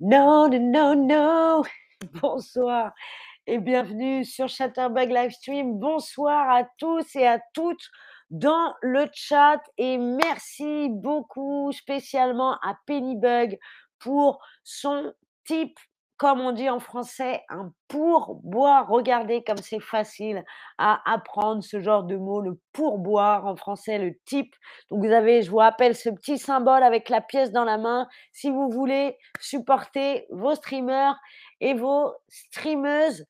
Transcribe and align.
Non, 0.00 0.48
non, 0.48 0.96
non, 0.96 1.62
bonsoir 2.22 2.94
et 3.46 3.58
bienvenue 3.58 4.24
sur 4.24 4.48
Chatterbug 4.48 5.10
Livestream. 5.10 5.78
Bonsoir 5.78 6.48
à 6.48 6.64
tous 6.78 7.14
et 7.16 7.26
à 7.26 7.38
toutes 7.52 7.86
dans 8.30 8.74
le 8.80 9.08
chat 9.12 9.60
et 9.76 9.98
merci 9.98 10.88
beaucoup 10.88 11.70
spécialement 11.72 12.54
à 12.62 12.78
Pennybug 12.86 13.58
pour 13.98 14.42
son 14.64 15.12
type 15.44 15.78
comme 16.20 16.42
on 16.42 16.52
dit 16.52 16.68
en 16.68 16.80
français, 16.80 17.40
un 17.48 17.72
pourboire. 17.88 18.86
Regardez 18.90 19.42
comme 19.42 19.56
c'est 19.56 19.80
facile 19.80 20.44
à 20.76 21.00
apprendre 21.10 21.64
ce 21.64 21.80
genre 21.80 22.02
de 22.02 22.14
mot, 22.16 22.42
le 22.42 22.60
pourboire 22.74 23.46
en 23.46 23.56
français, 23.56 23.96
le 23.96 24.12
type. 24.26 24.54
Donc 24.90 25.02
vous 25.02 25.10
avez, 25.10 25.40
je 25.40 25.50
vous 25.50 25.56
rappelle, 25.56 25.96
ce 25.96 26.10
petit 26.10 26.36
symbole 26.36 26.82
avec 26.82 27.08
la 27.08 27.22
pièce 27.22 27.52
dans 27.52 27.64
la 27.64 27.78
main. 27.78 28.06
Si 28.34 28.50
vous 28.50 28.68
voulez 28.68 29.16
supporter 29.40 30.26
vos 30.28 30.54
streamers 30.54 31.18
et 31.62 31.72
vos 31.72 32.12
streameuses 32.28 33.24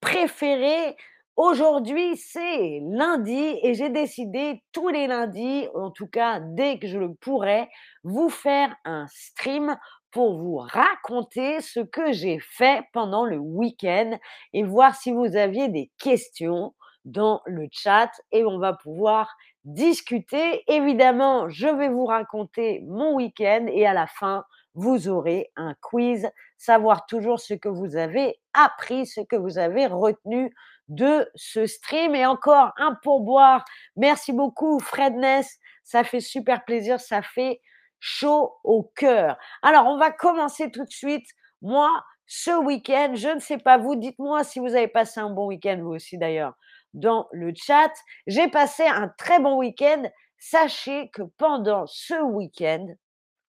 préférées, 0.00 0.94
Aujourd'hui, 1.38 2.16
c'est 2.16 2.80
lundi 2.82 3.58
et 3.62 3.74
j'ai 3.74 3.90
décidé 3.90 4.62
tous 4.72 4.88
les 4.88 5.06
lundis, 5.06 5.68
en 5.74 5.90
tout 5.90 6.06
cas 6.06 6.40
dès 6.40 6.78
que 6.78 6.88
je 6.88 6.96
le 6.96 7.12
pourrai, 7.12 7.68
vous 8.04 8.30
faire 8.30 8.74
un 8.86 9.06
stream 9.08 9.76
pour 10.16 10.38
vous 10.38 10.56
raconter 10.56 11.60
ce 11.60 11.80
que 11.80 12.10
j'ai 12.10 12.38
fait 12.38 12.82
pendant 12.94 13.26
le 13.26 13.36
week-end 13.36 14.18
et 14.54 14.62
voir 14.62 14.94
si 14.94 15.12
vous 15.12 15.36
aviez 15.36 15.68
des 15.68 15.90
questions 15.98 16.72
dans 17.04 17.42
le 17.44 17.68
chat 17.70 18.10
et 18.32 18.42
on 18.46 18.58
va 18.58 18.72
pouvoir 18.72 19.36
discuter. 19.64 20.64
Évidemment, 20.68 21.50
je 21.50 21.66
vais 21.66 21.90
vous 21.90 22.06
raconter 22.06 22.82
mon 22.86 23.14
week-end 23.16 23.66
et 23.68 23.86
à 23.86 23.92
la 23.92 24.06
fin, 24.06 24.44
vous 24.72 25.06
aurez 25.08 25.50
un 25.54 25.74
quiz, 25.82 26.30
savoir 26.56 27.04
toujours 27.04 27.38
ce 27.38 27.52
que 27.52 27.68
vous 27.68 27.94
avez 27.94 28.40
appris, 28.54 29.04
ce 29.04 29.20
que 29.20 29.36
vous 29.36 29.58
avez 29.58 29.86
retenu 29.86 30.50
de 30.88 31.30
ce 31.34 31.66
stream. 31.66 32.14
Et 32.14 32.24
encore 32.24 32.72
un 32.78 32.96
pourboire. 33.02 33.66
Merci 33.96 34.32
beaucoup, 34.32 34.80
Fredness. 34.80 35.58
Ça 35.84 36.04
fait 36.04 36.20
super 36.20 36.64
plaisir. 36.64 37.00
Ça 37.00 37.20
fait 37.20 37.60
chaud 38.00 38.54
au 38.64 38.82
cœur. 38.94 39.36
Alors, 39.62 39.86
on 39.86 39.98
va 39.98 40.10
commencer 40.10 40.70
tout 40.70 40.84
de 40.84 40.90
suite. 40.90 41.26
Moi, 41.62 41.90
ce 42.26 42.50
week-end, 42.50 43.12
je 43.14 43.28
ne 43.28 43.40
sais 43.40 43.58
pas 43.58 43.78
vous, 43.78 43.96
dites-moi 43.96 44.44
si 44.44 44.58
vous 44.58 44.74
avez 44.74 44.88
passé 44.88 45.20
un 45.20 45.30
bon 45.30 45.46
week-end, 45.46 45.78
vous 45.80 45.94
aussi 45.94 46.18
d'ailleurs, 46.18 46.54
dans 46.94 47.28
le 47.32 47.52
chat. 47.54 47.92
J'ai 48.26 48.48
passé 48.48 48.86
un 48.86 49.08
très 49.16 49.38
bon 49.38 49.56
week-end. 49.58 50.02
Sachez 50.38 51.08
que 51.10 51.22
pendant 51.38 51.86
ce 51.86 52.20
week-end, 52.22 52.86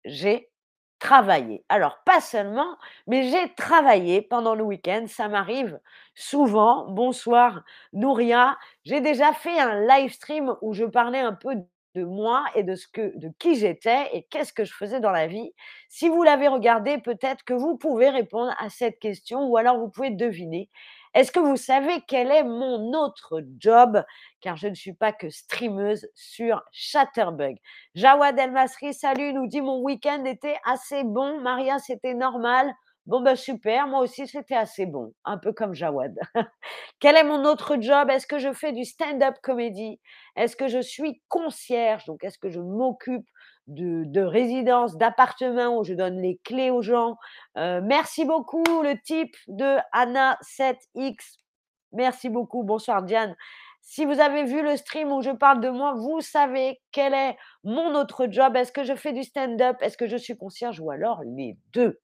j'ai 0.05 0.51
travaillé. 0.99 1.65
Alors, 1.69 1.99
pas 2.05 2.21
seulement, 2.21 2.77
mais 3.07 3.29
j'ai 3.31 3.55
travaillé 3.55 4.23
pendant 4.23 4.55
le 4.55 4.65
week-end. 4.65 5.05
Ça 5.07 5.29
m'arrive 5.29 5.79
souvent. 6.15 6.87
Bonsoir, 6.91 7.63
Nouria. 7.93 8.57
J'ai 8.85 9.01
déjà 9.01 9.33
fait 9.33 9.59
un 9.59 9.87
live 9.87 10.13
stream 10.13 10.57
où 10.63 10.73
je 10.73 10.85
parlais 10.85 11.21
un 11.21 11.35
peu 11.35 11.57
de 11.95 12.05
moi 12.05 12.45
et 12.55 12.63
de, 12.63 12.75
ce 12.75 12.87
que, 12.89 13.17
de 13.17 13.31
qui 13.39 13.57
j'étais 13.57 14.09
et 14.13 14.25
qu'est-ce 14.25 14.53
que 14.53 14.65
je 14.65 14.75
faisais 14.75 15.01
dans 15.01 15.11
la 15.11 15.27
vie. 15.27 15.53
Si 15.89 16.09
vous 16.09 16.23
l'avez 16.23 16.49
regardé, 16.49 16.99
peut-être 16.99 17.45
que 17.45 17.55
vous 17.55 17.77
pouvez 17.77 18.09
répondre 18.09 18.55
à 18.59 18.69
cette 18.69 18.99
question 18.99 19.47
ou 19.47 19.57
alors 19.57 19.79
vous 19.79 19.89
pouvez 19.89 20.11
deviner. 20.11 20.69
Est-ce 21.15 21.31
que 21.31 21.39
vous 21.39 21.57
savez 21.57 22.03
quel 22.09 22.33
est 22.33 22.43
mon 22.43 22.93
autre 22.93 23.41
job? 23.59 24.05
Car 24.41 24.57
je 24.57 24.67
ne 24.67 24.75
suis 24.75 24.95
pas 24.95 25.13
que 25.13 25.31
streameuse 25.31 26.09
sur 26.15 26.61
Chatterbug. 26.73 27.57
Jawad 27.95 28.37
El 28.37 28.51
Masri, 28.51 28.93
salut, 28.93 29.33
nous 29.33 29.47
dit 29.47 29.61
mon 29.61 29.81
week-end 29.81 30.25
était 30.25 30.59
assez 30.65 31.05
bon. 31.05 31.41
Maria, 31.41 31.79
c'était 31.79 32.15
normal. 32.15 32.75
Bon, 33.07 33.21
ben 33.21 33.37
super, 33.37 33.87
moi 33.87 34.01
aussi 34.01 34.27
c'était 34.27 34.55
assez 34.55 34.87
bon, 34.87 35.13
un 35.27 35.37
peu 35.37 35.53
comme 35.53 35.75
Jawad. 35.75 36.19
Quel 37.01 37.17
est 37.17 37.25
mon 37.25 37.45
autre 37.45 37.77
job? 37.79 38.09
Est-ce 38.09 38.27
que 38.27 38.39
je 38.39 38.53
fais 38.55 38.73
du 38.73 38.87
stand-up 38.87 39.35
comédie? 39.43 40.01
Est-ce 40.37 40.57
que 40.57 40.69
je 40.69 40.81
suis 40.81 41.23
concierge? 41.29 42.07
Donc, 42.07 42.25
est-ce 42.25 42.39
que 42.39 42.49
je 42.49 42.61
m'occupe 42.61 43.27
de, 43.67 44.05
de 44.07 44.23
résidence, 44.23 44.97
d'appartement 44.97 45.79
où 45.79 45.85
je 45.85 45.93
donne 45.93 46.19
les 46.23 46.41
clés 46.45 46.71
aux 46.71 46.81
gens? 46.81 47.19
Euh, 47.59 47.83
Merci 47.85 48.25
beaucoup, 48.25 48.65
le 48.83 48.99
type 49.03 49.37
de 49.49 49.77
Anna7X. 49.93 51.37
Merci 51.93 52.31
beaucoup. 52.31 52.63
Bonsoir, 52.63 53.03
Diane. 53.03 53.37
Si 53.83 54.07
vous 54.07 54.19
avez 54.19 54.45
vu 54.45 54.63
le 54.63 54.79
stream 54.79 55.13
où 55.13 55.21
je 55.21 55.31
parle 55.31 55.61
de 55.61 55.69
moi, 55.69 55.93
vous 55.93 56.23
savez 56.23 56.81
quel 56.91 57.13
est 57.13 57.37
mon 57.65 57.95
autre 57.95 58.29
job. 58.31 58.57
Est-ce 58.57 58.73
que 58.73 58.83
je 58.83 58.95
fais 58.95 59.13
du 59.13 59.25
stand-up? 59.25 59.77
Est-ce 59.83 59.99
que 59.99 60.07
je 60.07 60.17
suis 60.17 60.39
concierge? 60.39 60.81
Ou 60.81 60.91
alors 60.91 61.23
les 61.23 61.59
deux 61.75 62.01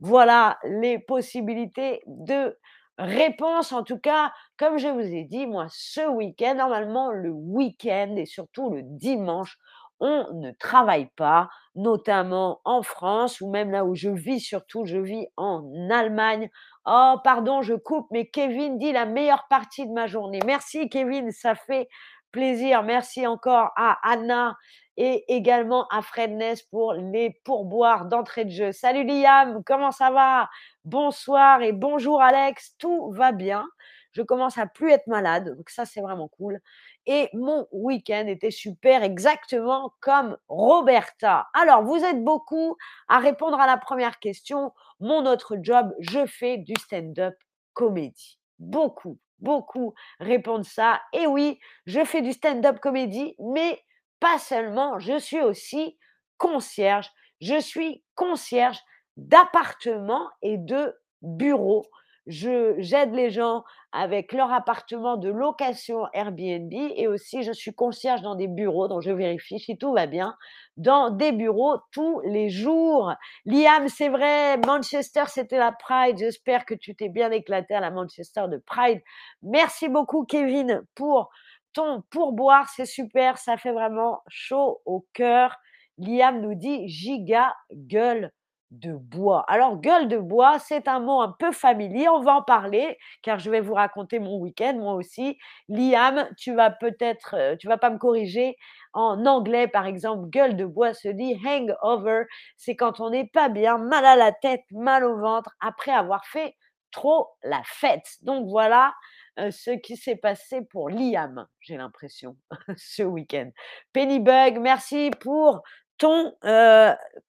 voilà 0.00 0.58
les 0.64 0.98
possibilités 0.98 2.02
de 2.06 2.56
réponse. 2.98 3.72
En 3.72 3.82
tout 3.82 3.98
cas, 3.98 4.32
comme 4.56 4.78
je 4.78 4.88
vous 4.88 5.00
ai 5.00 5.24
dit, 5.24 5.46
moi, 5.46 5.66
ce 5.70 6.06
week-end, 6.08 6.54
normalement, 6.56 7.10
le 7.10 7.30
week-end 7.30 8.14
et 8.16 8.26
surtout 8.26 8.70
le 8.70 8.82
dimanche, 8.82 9.58
on 10.00 10.32
ne 10.32 10.50
travaille 10.52 11.08
pas, 11.14 11.50
notamment 11.74 12.60
en 12.64 12.82
France 12.82 13.40
ou 13.42 13.50
même 13.50 13.70
là 13.70 13.84
où 13.84 13.94
je 13.94 14.08
vis, 14.08 14.40
surtout 14.40 14.86
je 14.86 14.96
vis 14.96 15.26
en 15.36 15.62
Allemagne. 15.90 16.50
Oh, 16.86 17.16
pardon, 17.22 17.60
je 17.60 17.74
coupe, 17.74 18.06
mais 18.10 18.26
Kevin 18.26 18.78
dit 18.78 18.92
la 18.92 19.04
meilleure 19.04 19.46
partie 19.48 19.86
de 19.86 19.92
ma 19.92 20.06
journée. 20.06 20.40
Merci 20.46 20.88
Kevin, 20.88 21.30
ça 21.32 21.54
fait 21.54 21.86
plaisir. 22.32 22.82
Merci 22.82 23.26
encore 23.26 23.70
à 23.76 23.98
Anna 24.02 24.56
et 24.96 25.24
également 25.34 25.86
à 25.88 26.02
Fredness 26.02 26.62
pour 26.62 26.92
les 26.92 27.40
pourboires 27.44 28.06
d'entrée 28.06 28.44
de 28.44 28.50
jeu. 28.50 28.72
Salut 28.72 29.04
Liam, 29.04 29.62
comment 29.64 29.92
ça 29.92 30.10
va? 30.10 30.48
Bonsoir 30.84 31.62
et 31.62 31.72
bonjour 31.72 32.20
Alex, 32.22 32.74
tout 32.78 33.10
va 33.12 33.32
bien. 33.32 33.66
Je 34.12 34.22
commence 34.22 34.58
à 34.58 34.66
plus 34.66 34.90
être 34.90 35.06
malade, 35.06 35.56
donc 35.56 35.70
ça 35.70 35.84
c'est 35.84 36.00
vraiment 36.00 36.28
cool. 36.28 36.60
Et 37.06 37.28
mon 37.32 37.66
week-end 37.72 38.26
était 38.26 38.50
super, 38.50 39.02
exactement 39.02 39.92
comme 40.00 40.36
Roberta. 40.48 41.48
Alors, 41.54 41.82
vous 41.82 41.96
êtes 41.96 42.22
beaucoup 42.22 42.76
à 43.08 43.18
répondre 43.18 43.58
à 43.58 43.66
la 43.66 43.76
première 43.76 44.18
question. 44.18 44.72
Mon 44.98 45.26
autre 45.26 45.56
job, 45.60 45.94
je 46.00 46.26
fais 46.26 46.58
du 46.58 46.74
stand-up 46.74 47.34
comédie. 47.72 48.38
Beaucoup, 48.58 49.18
beaucoup 49.40 49.94
répondent 50.18 50.64
ça. 50.64 51.00
Et 51.12 51.26
oui, 51.26 51.58
je 51.86 52.04
fais 52.04 52.22
du 52.22 52.32
stand-up 52.32 52.80
comédie, 52.80 53.34
mais 53.38 53.82
pas 54.20 54.38
seulement, 54.38 54.98
je 54.98 55.18
suis 55.18 55.40
aussi 55.40 55.98
concierge. 56.38 57.10
Je 57.40 57.58
suis 57.60 58.02
concierge 58.14 58.78
d'appartements 59.16 60.28
et 60.42 60.58
de 60.58 60.94
bureaux. 61.22 61.86
J'aide 62.30 63.12
les 63.12 63.30
gens 63.30 63.64
avec 63.90 64.32
leur 64.32 64.52
appartement 64.52 65.16
de 65.16 65.28
location 65.28 66.06
Airbnb 66.12 66.72
et 66.72 67.08
aussi 67.08 67.42
je 67.42 67.50
suis 67.50 67.74
concierge 67.74 68.22
dans 68.22 68.36
des 68.36 68.46
bureaux, 68.46 68.86
donc 68.86 69.02
je 69.02 69.10
vérifie 69.10 69.58
si 69.58 69.76
tout 69.76 69.92
va 69.92 70.06
bien, 70.06 70.36
dans 70.76 71.10
des 71.10 71.32
bureaux 71.32 71.78
tous 71.90 72.20
les 72.20 72.48
jours. 72.48 73.12
Liam, 73.46 73.88
c'est 73.88 74.08
vrai, 74.08 74.58
Manchester, 74.58 75.24
c'était 75.26 75.58
la 75.58 75.72
Pride. 75.72 76.18
J'espère 76.18 76.66
que 76.66 76.74
tu 76.74 76.94
t'es 76.94 77.08
bien 77.08 77.32
éclaté 77.32 77.74
à 77.74 77.80
la 77.80 77.90
Manchester 77.90 78.44
de 78.48 78.58
Pride. 78.58 79.02
Merci 79.42 79.88
beaucoup, 79.88 80.24
Kevin, 80.24 80.84
pour 80.94 81.30
ton 81.72 82.02
pourboire, 82.10 82.68
c'est 82.76 82.86
super, 82.86 83.38
ça 83.38 83.56
fait 83.56 83.72
vraiment 83.72 84.20
chaud 84.28 84.80
au 84.84 85.04
cœur. 85.14 85.56
Liam 85.98 86.40
nous 86.40 86.54
dit 86.54 86.88
giga 86.88 87.56
gueule 87.72 88.30
de 88.70 88.92
bois. 88.92 89.44
Alors, 89.48 89.80
gueule 89.80 90.08
de 90.08 90.18
bois, 90.18 90.58
c'est 90.58 90.88
un 90.88 91.00
mot 91.00 91.20
un 91.20 91.34
peu 91.38 91.52
familier. 91.52 92.08
On 92.08 92.20
va 92.20 92.34
en 92.36 92.42
parler 92.42 92.98
car 93.22 93.38
je 93.38 93.50
vais 93.50 93.60
vous 93.60 93.74
raconter 93.74 94.18
mon 94.18 94.38
week-end, 94.38 94.74
moi 94.78 94.94
aussi. 94.94 95.38
Liam, 95.68 96.28
tu 96.36 96.54
vas 96.54 96.70
peut-être, 96.70 97.34
euh, 97.34 97.56
tu 97.56 97.66
vas 97.66 97.78
pas 97.78 97.90
me 97.90 97.98
corriger. 97.98 98.56
En 98.92 99.26
anglais, 99.26 99.68
par 99.68 99.86
exemple, 99.86 100.28
gueule 100.30 100.56
de 100.56 100.64
bois 100.66 100.94
se 100.94 101.08
dit 101.08 101.36
hangover. 101.44 102.24
C'est 102.56 102.76
quand 102.76 103.00
on 103.00 103.10
n'est 103.10 103.26
pas 103.26 103.48
bien, 103.48 103.78
mal 103.78 104.04
à 104.04 104.16
la 104.16 104.32
tête, 104.32 104.64
mal 104.70 105.04
au 105.04 105.18
ventre 105.18 105.50
après 105.60 105.92
avoir 105.92 106.24
fait 106.26 106.54
trop 106.92 107.28
la 107.42 107.62
fête. 107.64 108.18
Donc 108.22 108.48
voilà, 108.48 108.94
ce 109.36 109.70
qui 109.70 109.96
s'est 109.96 110.16
passé 110.16 110.62
pour 110.62 110.90
Liam, 110.90 111.46
j'ai 111.60 111.76
l'impression, 111.76 112.36
ce 112.76 113.02
week-end. 113.02 113.50
Pennybug, 113.92 114.58
merci 114.58 115.10
pour 115.20 115.62
ton 116.00 116.34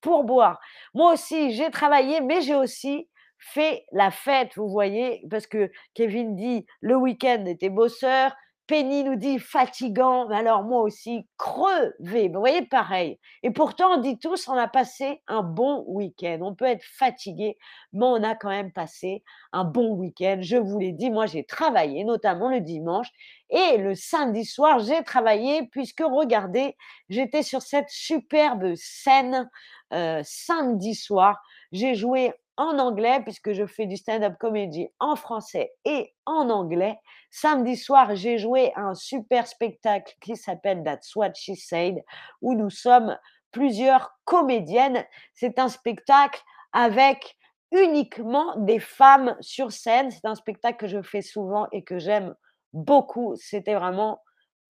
pourboire. 0.01 0.59
Moi 0.95 1.13
aussi, 1.13 1.51
j'ai 1.51 1.69
travaillé, 1.69 2.21
mais 2.21 2.41
j'ai 2.41 2.55
aussi 2.55 3.07
fait 3.37 3.85
la 3.91 4.11
fête, 4.11 4.51
vous 4.55 4.69
voyez, 4.69 5.23
parce 5.29 5.47
que 5.47 5.71
Kevin 5.93 6.35
dit 6.35 6.65
le 6.79 6.95
week-end 6.95 7.45
était 7.45 7.69
bosseur, 7.69 8.33
Penny 8.71 9.03
nous 9.03 9.17
dit 9.17 9.37
fatigant, 9.37 10.29
alors 10.29 10.63
moi 10.63 10.81
aussi, 10.83 11.27
crevé. 11.37 12.29
Vous 12.29 12.39
voyez, 12.39 12.61
pareil. 12.61 13.19
Et 13.43 13.51
pourtant, 13.51 13.97
on 13.97 13.97
dit 13.97 14.17
tous, 14.17 14.47
on 14.47 14.53
a 14.53 14.69
passé 14.69 15.21
un 15.27 15.43
bon 15.43 15.83
week-end. 15.87 16.39
On 16.41 16.55
peut 16.55 16.63
être 16.63 16.85
fatigué, 16.85 17.57
mais 17.91 18.05
on 18.05 18.23
a 18.23 18.33
quand 18.33 18.47
même 18.47 18.71
passé 18.71 19.25
un 19.51 19.65
bon 19.65 19.95
week-end. 19.95 20.37
Je 20.39 20.55
vous 20.55 20.79
l'ai 20.79 20.93
dit, 20.93 21.09
moi, 21.09 21.25
j'ai 21.25 21.43
travaillé, 21.43 22.05
notamment 22.05 22.47
le 22.49 22.61
dimanche. 22.61 23.09
Et 23.49 23.75
le 23.75 23.93
samedi 23.93 24.45
soir, 24.45 24.79
j'ai 24.79 25.03
travaillé, 25.03 25.67
puisque 25.67 25.99
regardez, 25.99 26.77
j'étais 27.09 27.43
sur 27.43 27.61
cette 27.61 27.89
superbe 27.89 28.75
scène 28.75 29.49
euh, 29.91 30.21
samedi 30.23 30.95
soir. 30.95 31.41
J'ai 31.73 31.93
joué 31.93 32.31
en 32.57 32.79
anglais 32.79 33.21
puisque 33.23 33.53
je 33.53 33.65
fais 33.65 33.85
du 33.85 33.97
stand-up 33.97 34.35
comedy 34.39 34.87
en 34.99 35.15
français 35.15 35.71
et 35.85 36.13
en 36.25 36.49
anglais. 36.49 36.97
Samedi 37.29 37.75
soir, 37.77 38.15
j'ai 38.15 38.37
joué 38.37 38.73
un 38.75 38.93
super 38.93 39.47
spectacle 39.47 40.13
qui 40.21 40.35
s'appelle 40.35 40.83
That's 40.83 41.15
What 41.15 41.33
She 41.35 41.51
Said, 41.55 42.03
où 42.41 42.53
nous 42.53 42.69
sommes 42.69 43.17
plusieurs 43.51 44.11
comédiennes. 44.25 45.05
C'est 45.33 45.59
un 45.59 45.69
spectacle 45.69 46.41
avec 46.73 47.37
uniquement 47.71 48.55
des 48.57 48.79
femmes 48.79 49.35
sur 49.39 49.71
scène. 49.71 50.11
C'est 50.11 50.25
un 50.25 50.35
spectacle 50.35 50.77
que 50.77 50.87
je 50.87 51.01
fais 51.01 51.21
souvent 51.21 51.67
et 51.71 51.83
que 51.83 51.99
j'aime 51.99 52.35
beaucoup. 52.73 53.35
C'était 53.37 53.75
vraiment 53.75 54.21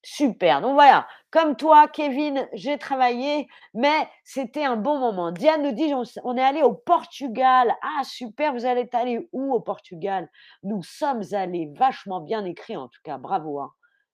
super. 0.04 0.62
Donc 0.62 0.74
voilà, 0.74 1.08
comme 1.30 1.56
toi, 1.56 1.88
Kevin, 1.88 2.48
j'ai 2.54 2.78
travaillé, 2.78 3.48
mais 3.74 4.08
c'était 4.24 4.66
un 4.66 4.76
bon 4.76 5.00
moment. 5.00 5.32
Diane 5.32 5.64
nous 5.64 5.72
dit, 5.72 5.94
on, 6.24 6.38
est 6.38 6.44
allé 6.44 6.62
au 6.62 6.74
Portugal. 6.74 7.74
Ah, 7.82 8.04
super, 8.04 8.54
vous 8.54 8.66
allez 8.66 8.90
aller 8.94 9.30
où 9.32 9.54
au 9.54 9.60
Portugal? 9.60 10.30
Nous 10.64 10.84
sommes 10.84 11.24
allés, 11.32 11.72
vachement 11.76 12.22
bien 12.22 12.46
écrit 12.46 12.78
en 12.78 12.88
tout 12.88 13.02
cas, 13.04 13.18
bravo. 13.18 13.60
Hein. 13.60 13.72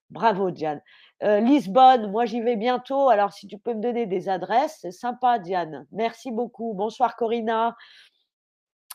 Bravo, 0.09 0.51
Diane. 0.51 0.81
Euh, 1.23 1.39
Lisbonne, 1.39 2.11
moi 2.11 2.25
j'y 2.25 2.39
vais 2.39 2.55
bientôt. 2.55 3.09
Alors 3.09 3.33
si 3.33 3.47
tu 3.47 3.57
peux 3.57 3.73
me 3.73 3.81
donner 3.81 4.05
des 4.05 4.29
adresses, 4.29 4.77
c'est 4.81 4.91
sympa, 4.91 5.39
Diane. 5.39 5.85
Merci 5.91 6.31
beaucoup. 6.31 6.73
Bonsoir, 6.73 7.15
Corinna. 7.15 7.75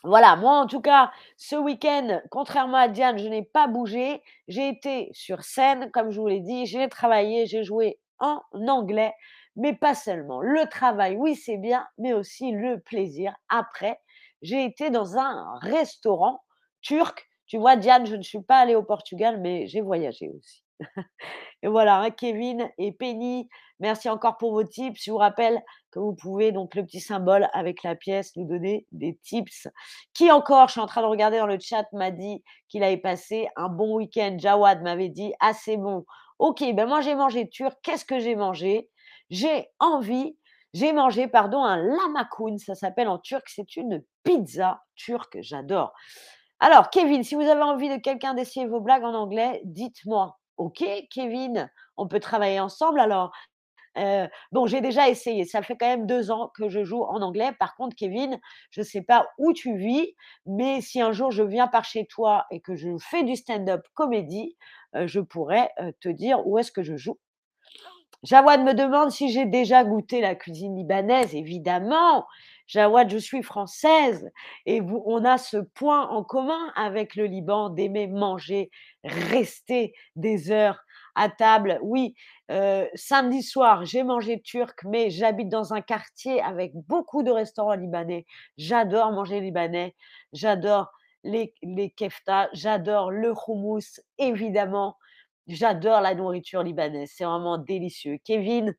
Voilà, 0.04 0.34
moi 0.34 0.58
en 0.58 0.66
tout 0.66 0.80
cas, 0.80 1.12
ce 1.36 1.54
week-end, 1.54 2.20
contrairement 2.30 2.78
à 2.78 2.88
Diane, 2.88 3.18
je 3.18 3.28
n'ai 3.28 3.42
pas 3.44 3.68
bougé. 3.68 4.20
J'ai 4.48 4.68
été 4.68 5.10
sur 5.12 5.44
scène, 5.44 5.90
comme 5.92 6.10
je 6.10 6.20
vous 6.20 6.26
l'ai 6.26 6.40
dit, 6.40 6.66
j'ai 6.66 6.88
travaillé, 6.88 7.46
j'ai 7.46 7.62
joué 7.62 8.00
en 8.18 8.40
anglais, 8.68 9.14
mais 9.56 9.74
pas 9.74 9.94
seulement. 9.94 10.40
Le 10.40 10.66
travail, 10.68 11.16
oui, 11.16 11.36
c'est 11.36 11.56
bien, 11.56 11.86
mais 11.98 12.12
aussi 12.14 12.50
le 12.50 12.80
plaisir. 12.80 13.34
Après, 13.48 14.00
j'ai 14.42 14.64
été 14.64 14.90
dans 14.90 15.18
un 15.18 15.58
restaurant 15.60 16.42
turc. 16.80 17.28
Tu 17.46 17.58
vois, 17.58 17.76
Diane, 17.76 18.06
je 18.06 18.16
ne 18.16 18.22
suis 18.22 18.42
pas 18.42 18.58
allée 18.58 18.74
au 18.74 18.82
Portugal, 18.82 19.40
mais 19.40 19.66
j'ai 19.68 19.82
voyagé 19.82 20.30
aussi. 20.30 20.64
et 21.62 21.68
voilà, 21.68 22.00
hein, 22.00 22.10
Kevin 22.10 22.68
et 22.78 22.92
Penny, 22.92 23.48
merci 23.78 24.08
encore 24.08 24.36
pour 24.36 24.52
vos 24.52 24.64
tips. 24.64 25.00
Je 25.04 25.10
vous 25.12 25.18
rappelle 25.18 25.62
que 25.92 26.00
vous 26.00 26.14
pouvez, 26.14 26.50
donc 26.50 26.74
le 26.74 26.84
petit 26.84 27.00
symbole 27.00 27.48
avec 27.52 27.82
la 27.84 27.94
pièce, 27.94 28.34
nous 28.36 28.46
donner 28.46 28.86
des 28.90 29.16
tips. 29.22 29.68
Qui 30.14 30.32
encore, 30.32 30.68
je 30.68 30.72
suis 30.72 30.80
en 30.80 30.86
train 30.86 31.02
de 31.02 31.06
regarder 31.06 31.38
dans 31.38 31.46
le 31.46 31.58
chat, 31.60 31.86
m'a 31.92 32.10
dit 32.10 32.42
qu'il 32.68 32.82
avait 32.82 32.96
passé 32.96 33.48
un 33.56 33.68
bon 33.68 33.96
week-end. 33.96 34.36
Jawad 34.38 34.82
m'avait 34.82 35.10
dit, 35.10 35.32
ah 35.38 35.52
c'est 35.52 35.76
bon. 35.76 36.04
Ok, 36.38 36.64
ben 36.74 36.86
moi 36.86 37.02
j'ai 37.02 37.14
mangé 37.14 37.48
turc. 37.48 37.78
Qu'est-ce 37.82 38.04
que 38.04 38.18
j'ai 38.18 38.34
mangé? 38.34 38.88
J'ai 39.30 39.68
envie, 39.78 40.36
j'ai 40.74 40.92
mangé, 40.92 41.28
pardon, 41.28 41.62
un 41.62 41.76
lamakoun, 41.76 42.58
ça 42.58 42.74
s'appelle 42.74 43.08
en 43.08 43.18
turc, 43.18 43.44
c'est 43.48 43.76
une 43.76 44.02
pizza 44.24 44.82
turque, 44.96 45.38
j'adore. 45.40 45.92
Alors, 46.60 46.90
Kevin, 46.90 47.24
si 47.24 47.34
vous 47.34 47.42
avez 47.42 47.62
envie 47.62 47.88
de 47.88 47.96
quelqu'un 47.96 48.34
d'essayer 48.34 48.66
vos 48.66 48.80
blagues 48.80 49.04
en 49.04 49.14
anglais, 49.14 49.60
dites-moi. 49.64 50.38
Ok, 50.58 50.84
Kevin, 51.10 51.68
on 51.96 52.06
peut 52.06 52.20
travailler 52.20 52.60
ensemble. 52.60 53.00
Alors, 53.00 53.32
bon, 54.52 54.66
j'ai 54.66 54.80
déjà 54.80 55.08
essayé. 55.08 55.44
Ça 55.44 55.62
fait 55.62 55.76
quand 55.76 55.88
même 55.88 56.06
deux 56.06 56.30
ans 56.30 56.50
que 56.56 56.68
je 56.68 56.84
joue 56.84 57.02
en 57.02 57.22
anglais. 57.22 57.52
Par 57.58 57.76
contre, 57.76 57.96
Kevin, 57.96 58.38
je 58.70 58.80
ne 58.80 58.84
sais 58.86 59.02
pas 59.02 59.26
où 59.38 59.52
tu 59.52 59.76
vis, 59.76 60.14
mais 60.46 60.80
si 60.80 61.00
un 61.00 61.12
jour 61.12 61.30
je 61.30 61.42
viens 61.42 61.68
par 61.68 61.84
chez 61.84 62.06
toi 62.06 62.46
et 62.50 62.60
que 62.60 62.74
je 62.74 62.96
fais 62.98 63.22
du 63.24 63.36
stand-up 63.36 63.82
comédie, 63.94 64.56
je 64.94 65.20
pourrais 65.20 65.70
te 66.00 66.08
dire 66.08 66.46
où 66.46 66.58
est-ce 66.58 66.72
que 66.72 66.82
je 66.82 66.96
joue. 66.96 67.18
Jawad 68.22 68.62
me 68.62 68.72
demande 68.72 69.10
si 69.10 69.30
j'ai 69.32 69.46
déjà 69.46 69.82
goûté 69.82 70.20
la 70.20 70.36
cuisine 70.36 70.76
libanaise. 70.76 71.34
Évidemment, 71.34 72.24
Jawad, 72.68 73.10
je 73.10 73.18
suis 73.18 73.42
française 73.42 74.30
et 74.64 74.80
on 74.80 75.24
a 75.24 75.38
ce 75.38 75.56
point 75.56 76.08
en 76.08 76.22
commun 76.22 76.72
avec 76.76 77.16
le 77.16 77.24
Liban 77.24 77.68
d'aimer 77.68 78.06
manger, 78.06 78.70
rester 79.02 79.92
des 80.14 80.52
heures 80.52 80.84
à 81.14 81.28
table. 81.28 81.78
Oui, 81.82 82.14
samedi 82.94 83.42
soir, 83.42 83.84
j'ai 83.84 84.02
mangé 84.02 84.40
turc, 84.40 84.84
mais 84.84 85.10
j'habite 85.10 85.48
dans 85.48 85.74
un 85.74 85.80
quartier 85.80 86.40
avec 86.42 86.72
beaucoup 86.74 87.22
de 87.22 87.30
restaurants 87.30 87.74
libanais. 87.74 88.26
J'adore 88.56 89.12
manger 89.12 89.40
libanais, 89.40 89.94
j'adore 90.32 90.90
les, 91.24 91.54
les 91.62 91.90
keftas, 91.90 92.48
j'adore 92.52 93.10
le 93.10 93.32
houmous, 93.46 94.00
évidemment. 94.18 94.96
J'adore 95.48 96.00
la 96.00 96.14
nourriture 96.14 96.62
libanaise, 96.62 97.10
c'est 97.16 97.24
vraiment 97.24 97.58
délicieux. 97.58 98.16
Kevin, 98.24 98.76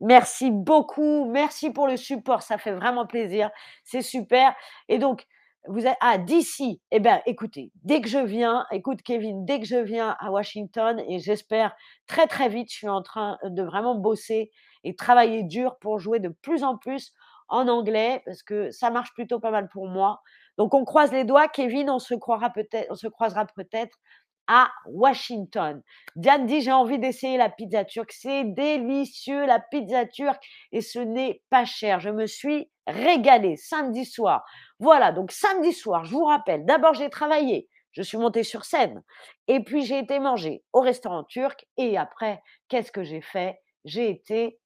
merci 0.00 0.52
beaucoup, 0.52 1.24
merci 1.24 1.70
pour 1.70 1.88
le 1.88 1.96
support, 1.96 2.42
ça 2.42 2.56
fait 2.56 2.72
vraiment 2.72 3.04
plaisir, 3.04 3.50
c'est 3.82 4.00
super. 4.00 4.54
Et 4.88 4.98
donc, 4.98 5.26
vous 5.66 5.86
êtes 5.86 5.96
ah 6.00 6.18
d'ici. 6.18 6.80
Eh 6.90 7.00
bien, 7.00 7.22
écoutez, 7.26 7.70
dès 7.82 8.00
que 8.00 8.08
je 8.08 8.18
viens, 8.18 8.66
écoute 8.70 9.02
Kevin, 9.02 9.44
dès 9.44 9.60
que 9.60 9.66
je 9.66 9.76
viens 9.76 10.16
à 10.20 10.30
Washington 10.30 11.02
et 11.08 11.18
j'espère 11.18 11.74
très 12.06 12.26
très 12.26 12.48
vite, 12.48 12.70
je 12.70 12.76
suis 12.76 12.88
en 12.88 13.02
train 13.02 13.38
de 13.44 13.62
vraiment 13.62 13.94
bosser 13.94 14.50
et 14.84 14.94
travailler 14.94 15.42
dur 15.42 15.76
pour 15.80 15.98
jouer 15.98 16.20
de 16.20 16.28
plus 16.28 16.64
en 16.64 16.76
plus 16.76 17.12
en 17.48 17.68
anglais 17.68 18.22
parce 18.26 18.42
que 18.42 18.70
ça 18.70 18.90
marche 18.90 19.12
plutôt 19.14 19.40
pas 19.40 19.50
mal 19.50 19.68
pour 19.68 19.88
moi. 19.88 20.20
Donc 20.58 20.74
on 20.74 20.84
croise 20.84 21.12
les 21.12 21.24
doigts, 21.24 21.48
Kevin, 21.48 21.90
on 21.90 21.98
se 21.98 22.14
croira 22.14 22.50
peut-être, 22.50 22.86
on 22.90 22.94
se 22.94 23.08
croisera 23.08 23.46
peut-être 23.46 23.98
à 24.46 24.70
Washington. 24.86 25.82
Diane 26.16 26.46
dit 26.46 26.60
j'ai 26.60 26.72
envie 26.72 26.98
d'essayer 26.98 27.38
la 27.38 27.48
pizza 27.48 27.84
turque. 27.84 28.12
C'est 28.12 28.44
délicieux 28.44 29.46
la 29.46 29.58
pizza 29.58 30.04
turque 30.06 30.44
et 30.72 30.80
ce 30.80 30.98
n'est 30.98 31.42
pas 31.50 31.64
cher. 31.64 32.00
Je 32.00 32.10
me 32.10 32.26
suis 32.26 32.68
régalée 32.86 33.56
samedi 33.56 34.04
soir. 34.04 34.44
Voilà, 34.78 35.12
donc 35.12 35.32
samedi 35.32 35.72
soir, 35.72 36.04
je 36.04 36.12
vous 36.12 36.24
rappelle, 36.24 36.64
d'abord 36.64 36.94
j'ai 36.94 37.10
travaillé, 37.10 37.68
je 37.92 38.02
suis 38.02 38.18
montée 38.18 38.42
sur 38.42 38.64
scène 38.64 39.02
et 39.48 39.60
puis 39.60 39.84
j'ai 39.84 39.98
été 39.98 40.18
manger 40.18 40.62
au 40.72 40.80
restaurant 40.80 41.24
turc 41.24 41.66
et 41.76 41.96
après, 41.96 42.42
qu'est-ce 42.68 42.92
que 42.92 43.04
j'ai 43.04 43.20
fait? 43.20 43.60
J'ai 43.84 44.10
été 44.10 44.58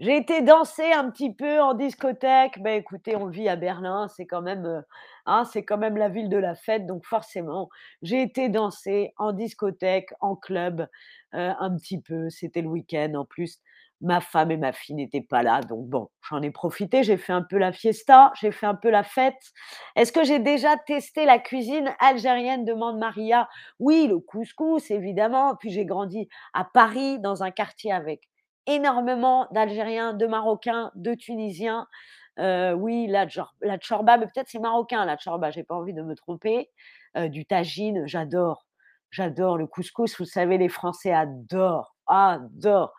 j'ai 0.00 0.24
danser 0.42 0.92
un 0.92 1.10
petit 1.10 1.34
peu 1.34 1.60
en 1.60 1.74
discothèque. 1.74 2.62
Ben, 2.62 2.78
écoutez, 2.78 3.16
on 3.16 3.26
vit 3.26 3.48
à 3.48 3.56
Berlin, 3.56 4.06
c'est 4.06 4.26
quand 4.26 4.42
même, 4.42 4.64
euh, 4.64 4.80
hein, 5.26 5.44
c'est 5.44 5.64
quand 5.64 5.76
même 5.76 5.96
la 5.96 6.08
ville 6.08 6.28
de 6.28 6.36
la 6.36 6.54
fête, 6.54 6.86
donc 6.86 7.04
forcément, 7.04 7.68
j'ai 8.02 8.22
été 8.22 8.48
danser 8.48 9.12
en 9.16 9.32
discothèque, 9.32 10.10
en 10.20 10.36
club, 10.36 10.86
euh, 11.34 11.52
un 11.58 11.76
petit 11.76 12.00
peu. 12.00 12.30
C'était 12.30 12.62
le 12.62 12.68
week-end 12.68 13.12
en 13.14 13.24
plus. 13.24 13.58
Ma 14.00 14.20
femme 14.20 14.52
et 14.52 14.56
ma 14.56 14.72
fille 14.72 14.94
n'étaient 14.94 15.22
pas 15.22 15.42
là, 15.42 15.60
donc 15.60 15.88
bon, 15.88 16.08
j'en 16.28 16.40
ai 16.40 16.52
profité. 16.52 17.02
J'ai 17.02 17.16
fait 17.16 17.32
un 17.32 17.42
peu 17.42 17.58
la 17.58 17.72
fiesta, 17.72 18.32
j'ai 18.40 18.52
fait 18.52 18.66
un 18.66 18.76
peu 18.76 18.90
la 18.90 19.02
fête. 19.02 19.34
Est-ce 19.96 20.12
que 20.12 20.22
j'ai 20.22 20.38
déjà 20.38 20.76
testé 20.76 21.24
la 21.24 21.40
cuisine 21.40 21.90
algérienne? 21.98 22.64
demande 22.64 22.98
Maria. 22.98 23.48
Oui, 23.80 24.06
le 24.06 24.20
couscous, 24.20 24.90
évidemment. 24.92 25.56
Puis 25.56 25.70
j'ai 25.70 25.84
grandi 25.84 26.28
à 26.54 26.64
Paris, 26.64 27.18
dans 27.18 27.42
un 27.42 27.50
quartier 27.50 27.92
avec 27.92 28.22
énormément 28.66 29.48
d'Algériens, 29.50 30.12
de 30.12 30.26
Marocains, 30.26 30.92
de 30.94 31.14
Tunisiens. 31.14 31.88
Euh, 32.38 32.72
oui, 32.72 33.08
la, 33.08 33.26
la 33.62 33.78
tchorba, 33.78 34.16
mais 34.16 34.26
peut-être 34.26 34.48
c'est 34.48 34.60
marocain, 34.60 35.04
la 35.04 35.16
tchorba, 35.16 35.50
j'ai 35.50 35.64
pas 35.64 35.74
envie 35.74 35.94
de 35.94 36.02
me 36.02 36.14
tromper. 36.14 36.70
Euh, 37.16 37.28
du 37.28 37.46
tagine, 37.46 38.06
j'adore. 38.06 38.66
J'adore 39.10 39.56
le 39.58 39.66
couscous. 39.66 40.16
Vous 40.18 40.24
savez, 40.26 40.58
les 40.58 40.68
Français 40.68 41.12
adorent, 41.12 41.96
adorent. 42.06 42.92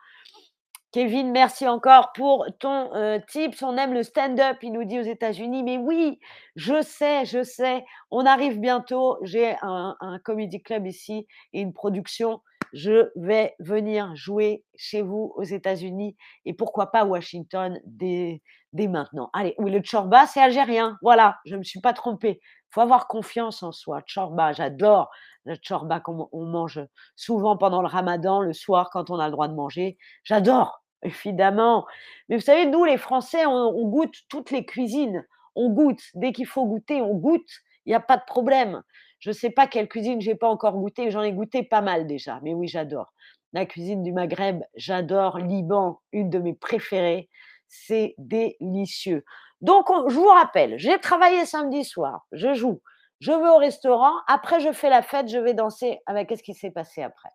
Kevin, 0.92 1.32
merci 1.32 1.68
encore 1.68 2.12
pour 2.14 2.48
ton 2.60 2.94
euh, 2.96 3.20
tips. 3.28 3.62
On 3.62 3.78
aime 3.78 3.94
le 3.94 4.04
stand-up, 4.04 4.58
il 4.64 4.72
nous 4.72 4.86
dit 4.86 5.00
aux 5.00 5.04
États-Unis. 5.04 5.62
Mais 5.64 5.78
oui, 5.78 6.20
je 6.56 6.82
sais, 6.82 7.26
je 7.26 7.44
sais. 7.44 7.86
On 8.10 8.26
arrive 8.26 8.60
bientôt. 8.60 9.18
J'ai 9.22 9.56
un, 9.62 9.96
un 10.00 10.20
comedy 10.20 10.62
club 10.64 10.88
ici 10.88 11.28
et 11.54 11.62
une 11.62 11.74
production 11.74 12.42
je 12.74 13.10
vais 13.16 13.56
venir 13.60 14.16
jouer 14.16 14.64
chez 14.76 15.02
vous 15.02 15.34
aux 15.36 15.44
États-Unis 15.44 16.16
et 16.46 16.54
pourquoi 16.54 16.92
pas 16.92 17.06
Washington 17.06 17.80
dès, 17.86 18.42
maintenant. 18.74 19.30
Allez, 19.34 19.56
oui, 19.58 19.72
le 19.72 19.82
chorba, 19.82 20.28
c'est 20.28 20.42
algérien. 20.42 20.98
Voilà, 21.02 21.38
je 21.46 21.54
ne 21.54 21.60
me 21.60 21.64
suis 21.64 21.82
pas 21.82 21.94
trompée. 21.94 22.40
Faut 22.72 22.82
avoir 22.82 23.08
confiance 23.08 23.64
en 23.64 23.72
soi. 23.72 24.02
Chorba, 24.02 24.54
j'adore 24.54 25.10
le 25.46 25.56
chorba 25.58 26.00
qu'on 26.00 26.28
mange 26.34 26.82
souvent 27.16 27.58
pendant 27.58 27.82
le 27.82 27.88
ramadan, 27.88 28.42
le 28.42 28.54
soir, 28.54 28.90
quand 28.92 29.10
on 29.10 29.20
a 29.20 29.26
le 29.26 29.32
droit 29.32 29.48
de 29.48 29.56
manger. 29.56 29.98
J'adore, 30.24 30.84
évidemment. 31.04 31.86
Mais 32.28 32.36
vous 32.36 32.44
savez, 32.44 32.66
nous, 32.66 32.86
les 32.86 32.98
Français, 32.98 33.46
on 33.46 33.90
goûte 33.90 34.16
toutes 34.30 34.52
les 34.52 34.66
cuisines. 34.66 35.26
On 35.56 35.70
goûte. 35.70 36.02
Dès 36.14 36.32
qu'il 36.32 36.46
faut 36.46 36.66
goûter, 36.66 37.02
on 37.02 37.16
goûte. 37.16 37.50
Il 37.86 37.90
n'y 37.90 37.96
a 37.96 38.00
pas 38.00 38.18
de 38.18 38.24
problème. 38.26 38.82
Je 39.20 39.32
ne 39.32 39.34
sais 39.34 39.50
pas 39.50 39.68
quelle 39.68 39.90
cuisine 39.90 40.22
j'ai 40.22 40.36
pas 40.36 40.48
encore 40.48 40.78
goûté. 40.78 41.12
J'en 41.12 41.24
ai 41.24 41.34
goûté 41.34 41.64
pas 41.64 41.82
mal 41.82 42.08
déjà. 42.08 42.40
Mais 42.44 42.54
oui, 42.54 42.68
j'adore. 42.68 43.14
La 43.52 43.66
cuisine 43.66 44.04
du 44.04 44.14
Maghreb, 44.14 44.62
j'adore. 44.76 45.40
Liban, 45.40 46.00
une 46.12 46.30
de 46.30 46.40
mes 46.40 46.54
préférées. 46.54 47.30
C'est 47.68 48.16
délicieux. 48.18 49.24
Donc, 49.62 49.88
je 50.08 50.16
vous 50.16 50.28
rappelle, 50.28 50.78
j'ai 50.78 51.00
travaillé 51.00 51.46
samedi 51.46 51.84
soir. 51.84 52.26
Je 52.32 52.54
joue. 52.54 52.82
Je 53.20 53.32
vais 53.32 53.50
au 53.50 53.58
restaurant. 53.58 54.14
Après, 54.28 54.62
je 54.62 54.72
fais 54.72 54.90
la 54.90 55.02
fête. 55.02 55.28
Je 55.28 55.38
vais 55.38 55.54
danser. 55.54 56.00
Avec 56.06 56.30
qu'est-ce 56.30 56.44
qui 56.44 56.54
s'est 56.54 56.72
passé 56.72 57.02
après? 57.04 57.30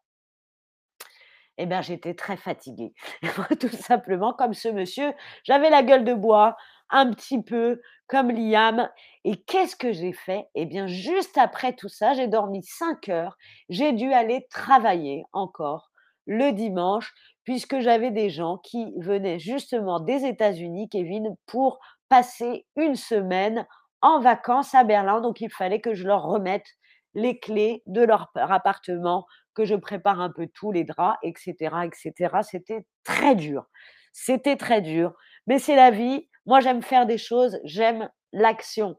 Eh 1.58 1.66
bien, 1.66 1.82
j'étais 1.82 2.14
très 2.14 2.36
fatiguée. 2.36 2.92
Tout 3.60 3.68
simplement, 3.68 4.32
comme 4.32 4.54
ce 4.54 4.68
monsieur, 4.68 5.12
j'avais 5.44 5.70
la 5.70 5.82
gueule 5.82 6.04
de 6.04 6.14
bois, 6.14 6.56
un 6.90 7.12
petit 7.12 7.42
peu, 7.42 7.80
comme 8.08 8.30
Liam. 8.30 8.88
Et 9.24 9.36
qu'est-ce 9.36 9.76
que 9.76 9.92
j'ai 9.92 10.12
fait? 10.12 10.46
Eh 10.54 10.66
bien, 10.66 10.86
juste 10.86 11.38
après 11.38 11.74
tout 11.74 11.88
ça, 11.88 12.14
j'ai 12.14 12.28
dormi 12.28 12.62
5 12.62 13.08
heures. 13.08 13.36
J'ai 13.68 13.92
dû 13.92 14.12
aller 14.12 14.46
travailler 14.50 15.24
encore 15.32 15.90
le 16.26 16.52
dimanche, 16.52 17.12
puisque 17.44 17.80
j'avais 17.80 18.10
des 18.10 18.30
gens 18.30 18.58
qui 18.58 18.92
venaient 18.98 19.38
justement 19.38 20.00
des 20.00 20.24
États-Unis, 20.24 20.88
Kevin, 20.88 21.36
pour 21.46 21.78
passer 22.08 22.66
une 22.76 22.96
semaine 22.96 23.66
en 24.00 24.20
vacances 24.20 24.74
à 24.74 24.84
Berlin. 24.84 25.20
Donc, 25.20 25.40
il 25.40 25.50
fallait 25.50 25.80
que 25.80 25.94
je 25.94 26.06
leur 26.06 26.22
remette 26.22 26.66
les 27.14 27.38
clés 27.38 27.82
de 27.86 28.02
leur 28.02 28.30
appartement, 28.34 29.26
que 29.54 29.64
je 29.64 29.74
prépare 29.74 30.20
un 30.20 30.30
peu 30.30 30.48
tous 30.52 30.72
les 30.72 30.84
draps, 30.84 31.18
etc., 31.22 31.54
etc. 31.84 32.36
C'était 32.42 32.86
très 33.04 33.34
dur. 33.34 33.66
C'était 34.12 34.56
très 34.56 34.80
dur, 34.80 35.12
mais 35.46 35.58
c'est 35.58 35.76
la 35.76 35.90
vie. 35.90 36.28
Moi, 36.46 36.60
j'aime 36.60 36.82
faire 36.82 37.06
des 37.06 37.18
choses, 37.18 37.58
j'aime 37.64 38.08
l'action. 38.32 38.96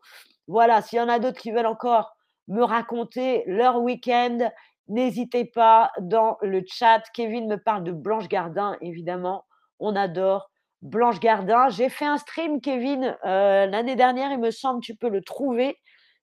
Voilà, 0.47 0.81
s'il 0.81 0.99
y 0.99 1.01
en 1.01 1.09
a 1.09 1.19
d'autres 1.19 1.39
qui 1.39 1.51
veulent 1.51 1.65
encore 1.65 2.15
me 2.47 2.63
raconter 2.63 3.43
leur 3.47 3.81
week-end, 3.81 4.51
n'hésitez 4.88 5.46
pas 5.46 5.92
dans 6.00 6.38
le 6.42 6.63
chat. 6.68 7.01
Kevin 7.13 7.48
me 7.48 7.58
parle 7.58 7.84
de 7.84 7.92
Blanche 7.92 8.27
Gardin, 8.27 8.77
évidemment. 8.82 9.46
On 9.80 9.96
adore 9.96 10.50
Blanche 10.82 11.20
Gardin. 11.20 11.70
J'ai 11.70 11.89
fait 11.89 12.06
un 12.06 12.18
stream, 12.18 12.62
Kevin, 12.62 13.18
euh, 13.25 13.65
l'année 13.65 13.96
dernière, 13.96 14.32
il 14.32 14.39
me 14.39 14.51
semble, 14.51 14.82
tu 14.82 14.96
peux 14.96 15.10
le 15.10 15.22
trouver 15.22 15.77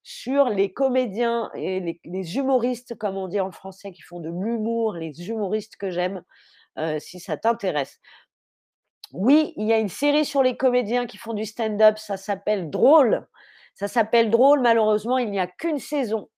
sur 0.05 0.49
les 0.49 0.73
comédiens 0.73 1.51
et 1.55 1.99
les, 2.05 2.37
humoristes, 2.37 2.97
comme 2.97 3.17
on 3.17 3.29
dit 3.29 3.41
en 3.41 3.53
français, 3.53 3.93
qui 3.93 4.03
font 4.03 4.21
de 4.21 4.29
l'humour, 4.29 4.95
les 4.95 5.29
humoristes 5.29 5.77
que 5.77 5.91
j'aime, 5.91 6.23
euh, 6.79 6.99
si 6.99 7.21
ça 7.21 7.37
t'intéresse. 7.37 8.01
Oui, 9.13 9.53
il 9.57 9.67
y 9.67 9.73
a 9.73 9.79
une 9.79 9.89
série 9.89 10.25
sur 10.25 10.43
les 10.43 10.57
comédiens 10.57 11.07
qui 11.07 11.19
font 11.19 11.35
du 11.35 11.45
stand-up, 11.45 11.99
ça 11.99 12.17
s'appelle 12.17 12.71
Drôle. 12.71 13.27
Ça 13.75 13.89
s'appelle 13.89 14.31
Drôle, 14.31 14.61
malheureusement, 14.61 15.19
il 15.19 15.31
n'y 15.31 15.41
a 15.41 15.47
qu'une 15.47 15.79
saison. 15.79 16.29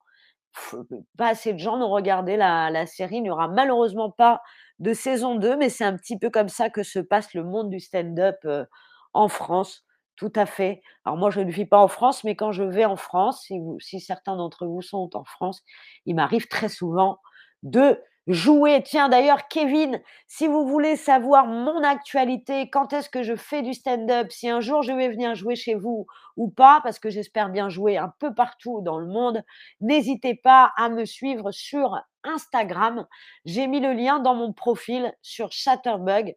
Pas 1.16 1.28
assez 1.28 1.52
de 1.52 1.58
gens 1.58 1.76
n'ont 1.76 1.90
regardé 1.90 2.36
la, 2.36 2.86
série, 2.86 3.16
il 3.16 3.22
n'y 3.22 3.30
aura 3.30 3.48
malheureusement 3.48 4.10
pas 4.10 4.42
de 4.78 4.92
saison 4.92 5.36
2, 5.36 5.56
mais 5.56 5.68
c'est 5.68 5.84
un 5.84 5.96
petit 5.96 6.18
peu 6.18 6.30
comme 6.30 6.48
ça 6.48 6.70
que 6.70 6.82
se 6.82 6.98
passe 6.98 7.34
le 7.34 7.44
monde 7.44 7.70
du 7.70 7.80
stand-up 7.80 8.36
euh, 8.44 8.64
en 9.12 9.28
France. 9.28 9.84
Tout 10.16 10.32
à 10.36 10.46
fait. 10.46 10.82
Alors 11.04 11.18
moi, 11.18 11.30
je 11.30 11.40
ne 11.40 11.50
vis 11.50 11.66
pas 11.66 11.78
en 11.78 11.88
France, 11.88 12.22
mais 12.22 12.36
quand 12.36 12.52
je 12.52 12.62
vais 12.62 12.84
en 12.84 12.96
France, 12.96 13.50
si 13.80 14.00
certains 14.00 14.36
d'entre 14.36 14.66
vous 14.66 14.82
sont 14.82 15.10
en 15.14 15.24
France, 15.24 15.62
il 16.06 16.14
m'arrive 16.14 16.46
très 16.46 16.68
souvent 16.68 17.18
de 17.64 18.00
jouer. 18.26 18.82
Tiens, 18.84 19.08
d'ailleurs, 19.08 19.48
Kevin, 19.48 20.00
si 20.26 20.46
vous 20.46 20.66
voulez 20.66 20.96
savoir 20.96 21.46
mon 21.46 21.82
actualité, 21.82 22.70
quand 22.70 22.92
est-ce 22.92 23.10
que 23.10 23.22
je 23.22 23.36
fais 23.36 23.62
du 23.62 23.74
stand-up, 23.74 24.30
si 24.30 24.48
un 24.48 24.60
jour 24.60 24.82
je 24.82 24.92
vais 24.92 25.08
venir 25.08 25.34
jouer 25.34 25.56
chez 25.56 25.74
vous 25.74 26.06
ou 26.36 26.48
pas, 26.50 26.80
parce 26.82 26.98
que 26.98 27.10
j'espère 27.10 27.50
bien 27.50 27.68
jouer 27.68 27.96
un 27.96 28.12
peu 28.18 28.34
partout 28.34 28.80
dans 28.82 28.98
le 28.98 29.06
monde, 29.06 29.42
n'hésitez 29.80 30.34
pas 30.34 30.72
à 30.76 30.88
me 30.88 31.04
suivre 31.04 31.50
sur 31.52 32.00
Instagram. 32.24 33.06
J'ai 33.44 33.66
mis 33.66 33.80
le 33.80 33.92
lien 33.92 34.18
dans 34.18 34.34
mon 34.34 34.52
profil 34.52 35.12
sur 35.22 35.52
Chatterbug. 35.52 36.34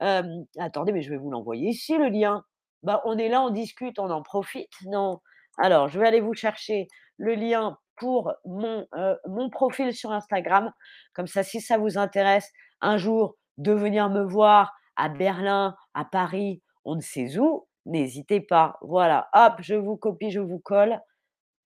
Attendez, 0.00 0.92
mais 0.92 1.02
je 1.02 1.10
vais 1.10 1.18
vous 1.18 1.30
l'envoyer 1.30 1.70
ici, 1.70 1.96
le 1.96 2.08
lien. 2.08 2.44
Bah, 2.82 3.02
on 3.04 3.16
est 3.18 3.28
là, 3.28 3.42
on 3.42 3.50
discute, 3.50 3.98
on 3.98 4.10
en 4.10 4.22
profite. 4.22 4.72
Non. 4.86 5.20
Alors, 5.58 5.88
je 5.88 5.98
vais 6.00 6.08
aller 6.08 6.20
vous 6.20 6.34
chercher 6.34 6.88
le 7.16 7.34
lien 7.34 7.78
pour 7.96 8.32
mon, 8.44 8.86
profil 9.50 9.94
sur 9.94 10.12
Instagram. 10.12 10.72
Comme 11.14 11.26
ça, 11.26 11.42
si 11.42 11.60
ça 11.60 11.78
vous 11.78 11.98
intéresse 11.98 12.50
un 12.80 12.96
jour 12.96 13.36
de 13.58 13.72
venir 13.72 14.08
me 14.10 14.22
voir 14.22 14.72
à 14.96 15.08
Berlin, 15.08 15.76
à 15.94 16.04
Paris, 16.04 16.62
on 16.84 16.96
ne 16.96 17.00
sait 17.00 17.38
où, 17.38 17.66
n'hésitez 17.86 18.40
pas. 18.40 18.76
Voilà, 18.82 19.28
hop, 19.34 19.54
je 19.60 19.74
vous 19.74 19.96
copie, 19.96 20.30
je 20.30 20.40
vous 20.40 20.58
colle. 20.58 21.00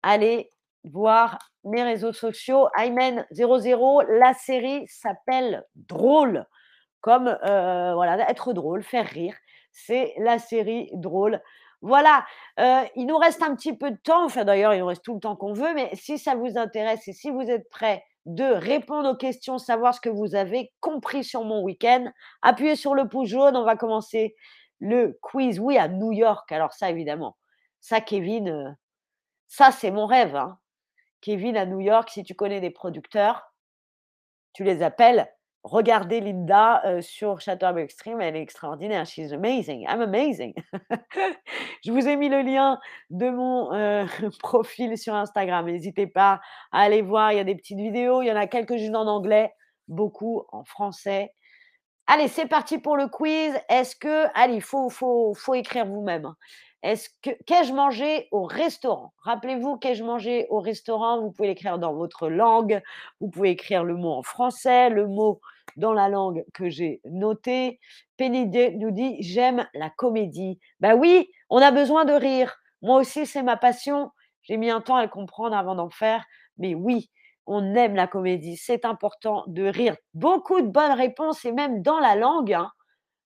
Allez 0.03 0.51
voir 0.83 1.39
mes 1.63 1.83
réseaux 1.83 2.13
sociaux. 2.13 2.67
Aymen00, 2.77 4.05
la 4.19 4.33
série 4.33 4.85
s'appelle 4.87 5.63
Drôle. 5.75 6.45
Comme, 7.01 7.37
voilà, 7.43 8.29
être 8.29 8.53
drôle, 8.53 8.83
faire 8.83 9.07
rire 9.07 9.35
c'est 9.77 10.13
la 10.17 10.39
série 10.39 10.89
drôle. 10.93 11.39
Voilà, 11.81 12.25
euh, 12.59 12.83
il 12.95 13.05
nous 13.05 13.17
reste 13.17 13.43
un 13.43 13.55
petit 13.55 13.75
peu 13.75 13.91
de 13.91 13.97
temps, 13.97 14.25
enfin 14.25 14.45
d'ailleurs 14.45 14.73
il 14.73 14.79
nous 14.79 14.87
reste 14.87 15.03
tout 15.03 15.13
le 15.13 15.19
temps 15.19 15.35
qu'on 15.35 15.53
veut, 15.53 15.73
mais 15.75 15.91
si 15.93 16.17
ça 16.17 16.33
vous 16.33 16.57
intéresse 16.57 17.07
et 17.07 17.13
si 17.13 17.29
vous 17.29 17.43
êtes 17.43 17.69
prêts 17.69 18.03
de 18.25 18.45
répondre 18.45 19.09
aux 19.09 19.15
questions, 19.15 19.59
savoir 19.59 19.93
ce 19.93 20.01
que 20.01 20.09
vous 20.09 20.33
avez 20.33 20.71
compris 20.79 21.23
sur 21.23 21.43
mon 21.43 21.61
week-end, 21.61 22.11
appuyez 22.41 22.75
sur 22.75 22.95
le 22.95 23.07
pouce 23.07 23.29
jaune, 23.29 23.55
on 23.55 23.63
va 23.63 23.75
commencer 23.75 24.35
le 24.79 25.17
quiz, 25.21 25.59
oui, 25.59 25.77
à 25.77 25.87
New 25.87 26.11
York. 26.11 26.51
Alors 26.51 26.73
ça 26.73 26.89
évidemment, 26.89 27.37
ça 27.79 28.01
Kevin, 28.01 28.49
euh, 28.49 28.71
ça 29.47 29.71
c'est 29.71 29.91
mon 29.91 30.07
rêve. 30.07 30.35
Hein. 30.35 30.57
Kevin 31.21 31.57
à 31.57 31.65
New 31.67 31.79
York, 31.79 32.09
si 32.09 32.23
tu 32.23 32.33
connais 32.33 32.59
des 32.59 32.71
producteurs, 32.71 33.53
tu 34.53 34.63
les 34.63 34.81
appelles 34.81 35.31
regardez 35.67 36.19
Linda 36.19 36.81
sur 37.01 37.39
Chatterbox 37.39 37.83
Extreme, 37.83 38.21
elle 38.21 38.35
est 38.35 38.41
extraordinaire. 38.41 39.05
She's 39.05 39.33
amazing. 39.33 39.85
I'm 39.87 40.01
amazing. 40.01 40.53
je 41.85 41.91
vous 41.91 42.07
ai 42.07 42.15
mis 42.15 42.29
le 42.29 42.41
lien 42.41 42.79
de 43.09 43.29
mon 43.29 44.07
profil 44.39 44.97
sur 44.97 45.13
Instagram. 45.13 45.65
N'hésitez 45.65 46.07
pas 46.07 46.39
à 46.71 46.81
aller 46.81 47.01
voir. 47.01 47.31
Il 47.31 47.37
y 47.37 47.41
a 47.41 47.43
des 47.43 47.55
petites 47.55 47.79
vidéos. 47.79 48.21
Il 48.21 48.27
y 48.27 48.31
en 48.31 48.35
a 48.35 48.47
quelques-unes 48.47 48.95
en 48.95 49.07
anglais, 49.07 49.53
beaucoup 49.87 50.43
en 50.51 50.63
français. 50.63 51.33
Allez, 52.07 52.29
c'est 52.29 52.47
parti 52.47 52.77
pour 52.77 52.95
le 52.95 53.09
quiz. 53.09 53.53
Est-ce 53.67 53.95
que, 53.95 54.27
allez, 54.33 54.55
il 54.55 54.61
faut, 54.61 54.89
faut, 54.89 55.33
faut 55.33 55.53
écrire 55.53 55.85
vous-même. 55.85 56.25
Hein. 56.25 56.37
Est-ce 56.83 57.09
que 57.21 57.31
qu'ai-je 57.45 57.73
mangé 57.73 58.29
au 58.31 58.43
restaurant? 58.43 59.13
Rappelez-vous, 59.23 59.77
qu'ai-je 59.77 60.03
mangé 60.03 60.47
au 60.49 60.61
restaurant? 60.61 61.19
Vous 61.19 61.31
pouvez 61.31 61.49
l'écrire 61.49 61.79
dans 61.79 61.93
votre 61.93 62.29
langue. 62.29 62.81
Vous 63.19 63.29
pouvez 63.29 63.49
écrire 63.49 63.83
le 63.83 63.95
mot 63.95 64.13
en 64.13 64.23
français, 64.23 64.89
le 64.89 65.05
mot 65.05 65.41
dans 65.77 65.93
la 65.93 66.09
langue 66.09 66.43
que 66.53 66.69
j'ai 66.69 67.01
notée. 67.05 67.79
Penny 68.17 68.45
nous 68.77 68.91
dit 68.91 69.17
J'aime 69.21 69.67
la 69.73 69.89
comédie. 69.89 70.59
Ben 70.79 70.95
oui, 70.95 71.31
on 71.49 71.61
a 71.61 71.71
besoin 71.71 72.05
de 72.05 72.13
rire. 72.13 72.55
Moi 72.81 72.99
aussi, 72.99 73.25
c'est 73.25 73.43
ma 73.43 73.57
passion. 73.57 74.11
J'ai 74.43 74.57
mis 74.57 74.69
un 74.69 74.81
temps 74.81 74.95
à 74.95 75.03
le 75.03 75.09
comprendre 75.09 75.55
avant 75.55 75.75
d'en 75.75 75.89
faire. 75.89 76.25
Mais 76.57 76.75
oui, 76.75 77.09
on 77.45 77.75
aime 77.75 77.95
la 77.95 78.07
comédie. 78.07 78.57
C'est 78.57 78.85
important 78.85 79.43
de 79.47 79.63
rire. 79.63 79.95
Beaucoup 80.13 80.61
de 80.61 80.67
bonnes 80.67 80.91
réponses 80.91 81.45
et 81.45 81.51
même 81.51 81.81
dans 81.81 81.99
la 81.99 82.15
langue. 82.15 82.53
Hein. 82.53 82.71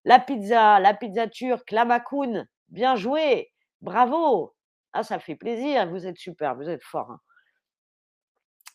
La 0.05 0.19
pizza, 0.19 0.79
la 0.79 0.93
pizza 0.93 1.27
turque, 1.27 1.71
la 1.71 1.85
macoun, 1.85 2.47
Bien 2.69 2.95
joué, 2.95 3.51
bravo. 3.81 4.55
Ah, 4.93 5.03
ça 5.03 5.19
fait 5.19 5.35
plaisir, 5.35 5.89
vous 5.89 6.07
êtes 6.07 6.17
super, 6.17 6.55
vous 6.55 6.69
êtes 6.69 6.83
fort. 6.83 7.11
Hein. 7.11 7.19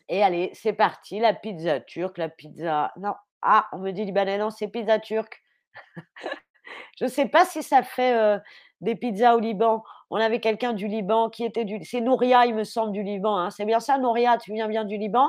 Et 0.09 0.23
allez, 0.23 0.51
c'est 0.55 0.75
parti, 0.75 1.19
la 1.19 1.35
pizza 1.35 1.81
turque, 1.81 2.19
la 2.19 2.29
pizza. 2.29 2.93
Non, 2.97 3.15
ah, 3.47 3.69
on 3.73 3.79
me 3.79 3.93
dit 3.93 4.05
libanais, 4.05 4.39
non, 4.39 4.51
c'est 4.51 4.69
pizza 4.69 4.99
turque. 4.99 5.43
Je 6.99 7.05
ne 7.05 7.11
sais 7.11 7.27
pas 7.27 7.45
si 7.45 7.63
ça 7.63 7.83
fait 7.83 8.41
des 8.81 8.97
pizzas 8.97 9.37
au 9.37 9.39
Liban. 9.39 9.85
On 10.11 10.17
avait 10.17 10.41
quelqu'un 10.41 10.73
du 10.73 10.89
Liban 10.89 11.31
qui 11.31 11.45
était 11.45 11.65
du. 11.65 11.85
C'est 11.85 12.01
Nouria, 12.01 12.47
il 12.47 12.55
me 12.55 12.65
semble, 12.65 12.93
du 12.93 13.03
Liban. 13.03 13.37
Hein. 13.37 13.51
C'est 13.51 13.67
bien 13.67 13.81
ça, 13.81 13.99
Nouria, 13.99 14.39
tu 14.39 14.53
viens 14.53 14.69
bien 14.69 14.85
du 14.85 14.97
Liban? 14.97 15.29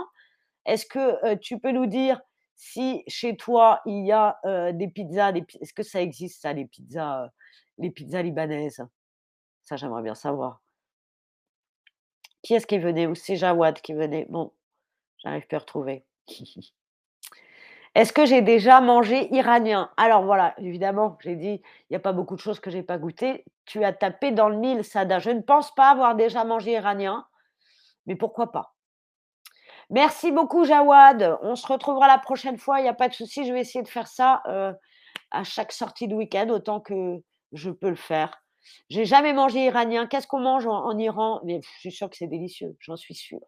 Est-ce 0.65 0.85
que 0.85 1.35
tu 1.35 1.59
peux 1.59 1.71
nous 1.71 1.85
dire 1.85 2.19
si 2.55 3.03
chez 3.07 3.37
toi 3.37 3.81
il 3.85 4.05
y 4.05 4.11
a 4.11 4.39
des 4.71 4.87
pizzas, 4.87 5.33
est-ce 5.33 5.73
que 5.73 5.83
ça 5.83 6.01
existe 6.01 6.41
ça, 6.41 6.53
les 6.53 6.65
pizzas 6.65 7.29
les 7.77 7.91
pizzas 7.91 8.21
libanaises? 8.21 8.83
Ça, 9.63 9.75
j'aimerais 9.75 10.03
bien 10.03 10.15
savoir. 10.15 10.61
Qui 12.41 12.53
est-ce 12.53 12.67
qui 12.67 12.79
venait? 12.79 13.07
Ou 13.07 13.15
c'est 13.15 13.35
Jawad 13.35 13.81
qui 13.81 13.93
venait? 13.93 14.25
Bon, 14.29 14.53
j'arrive 15.17 15.45
plus 15.47 15.57
à 15.57 15.59
retrouver. 15.59 16.05
Est-ce 17.97 18.13
que 18.13 18.27
j'ai 18.27 18.43
déjà 18.43 18.79
mangé 18.79 19.27
iranien? 19.33 19.89
Alors 19.97 20.21
voilà, 20.23 20.53
évidemment, 20.59 21.17
j'ai 21.19 21.35
dit, 21.35 21.63
il 21.63 21.87
n'y 21.89 21.95
a 21.95 21.99
pas 21.99 22.13
beaucoup 22.13 22.35
de 22.35 22.39
choses 22.39 22.59
que 22.59 22.69
j'ai 22.69 22.83
pas 22.83 22.99
goûtées. 22.99 23.43
Tu 23.65 23.83
as 23.83 23.91
tapé 23.91 24.31
dans 24.31 24.49
le 24.49 24.55
mille, 24.55 24.83
Sada. 24.83 25.17
Je 25.17 25.31
ne 25.31 25.41
pense 25.41 25.73
pas 25.73 25.89
avoir 25.89 26.13
déjà 26.13 26.43
mangé 26.43 26.73
iranien, 26.73 27.25
mais 28.05 28.15
pourquoi 28.15 28.51
pas? 28.51 28.75
Merci 29.89 30.31
beaucoup, 30.31 30.63
Jawad. 30.63 31.39
On 31.41 31.55
se 31.55 31.65
retrouvera 31.65 32.07
la 32.07 32.19
prochaine 32.19 32.59
fois, 32.59 32.81
il 32.81 32.83
n'y 32.83 32.87
a 32.87 32.93
pas 32.93 33.09
de 33.09 33.15
souci. 33.15 33.47
Je 33.47 33.51
vais 33.51 33.61
essayer 33.61 33.81
de 33.81 33.87
faire 33.87 34.07
ça 34.07 34.43
euh, 34.45 34.71
à 35.31 35.43
chaque 35.43 35.71
sortie 35.71 36.07
de 36.07 36.13
week-end, 36.13 36.49
autant 36.49 36.79
que, 36.79 37.23
je 37.51 37.71
peux 37.71 37.89
le 37.89 37.95
faire. 37.95 38.43
J'ai 38.91 39.05
jamais 39.05 39.33
mangé 39.33 39.65
iranien. 39.65 40.05
Qu'est-ce 40.05 40.27
qu'on 40.27 40.41
mange 40.41 40.67
en, 40.67 40.95
Iran? 40.99 41.41
Mais 41.45 41.61
je 41.63 41.79
suis 41.79 41.91
sûre 41.91 42.11
que 42.11 42.17
c'est 42.17 42.27
délicieux, 42.27 42.77
j'en 42.79 42.95
suis 42.95 43.15
sûre. 43.15 43.41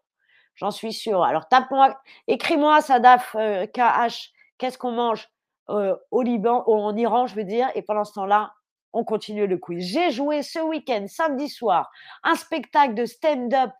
J'en 0.56 0.72
suis 0.72 0.92
sûre. 0.92 1.22
Alors 1.22 1.46
tape-moi, 1.46 1.96
écris-moi 2.26 2.80
Sadaf 2.80 3.36
euh, 3.36 3.66
KH, 3.66 4.32
qu'est-ce 4.60 4.78
qu'on 4.78 4.92
mange 4.92 5.28
au 5.66 6.22
Liban, 6.22 6.62
ou 6.66 6.74
en 6.74 6.96
Iran, 6.96 7.26
je 7.26 7.34
veux 7.34 7.44
dire, 7.44 7.68
et 7.74 7.82
pendant 7.82 8.04
ce 8.04 8.12
temps-là, 8.12 8.52
on 8.92 9.04
continue 9.04 9.46
le 9.46 9.56
quiz. 9.56 9.86
J'ai 9.86 10.10
joué 10.10 10.42
ce 10.42 10.58
week-end, 10.58 11.06
samedi 11.08 11.48
soir, 11.48 11.90
un 12.24 12.34
spectacle 12.34 12.94
de 12.94 13.06
stand-up 13.06 13.70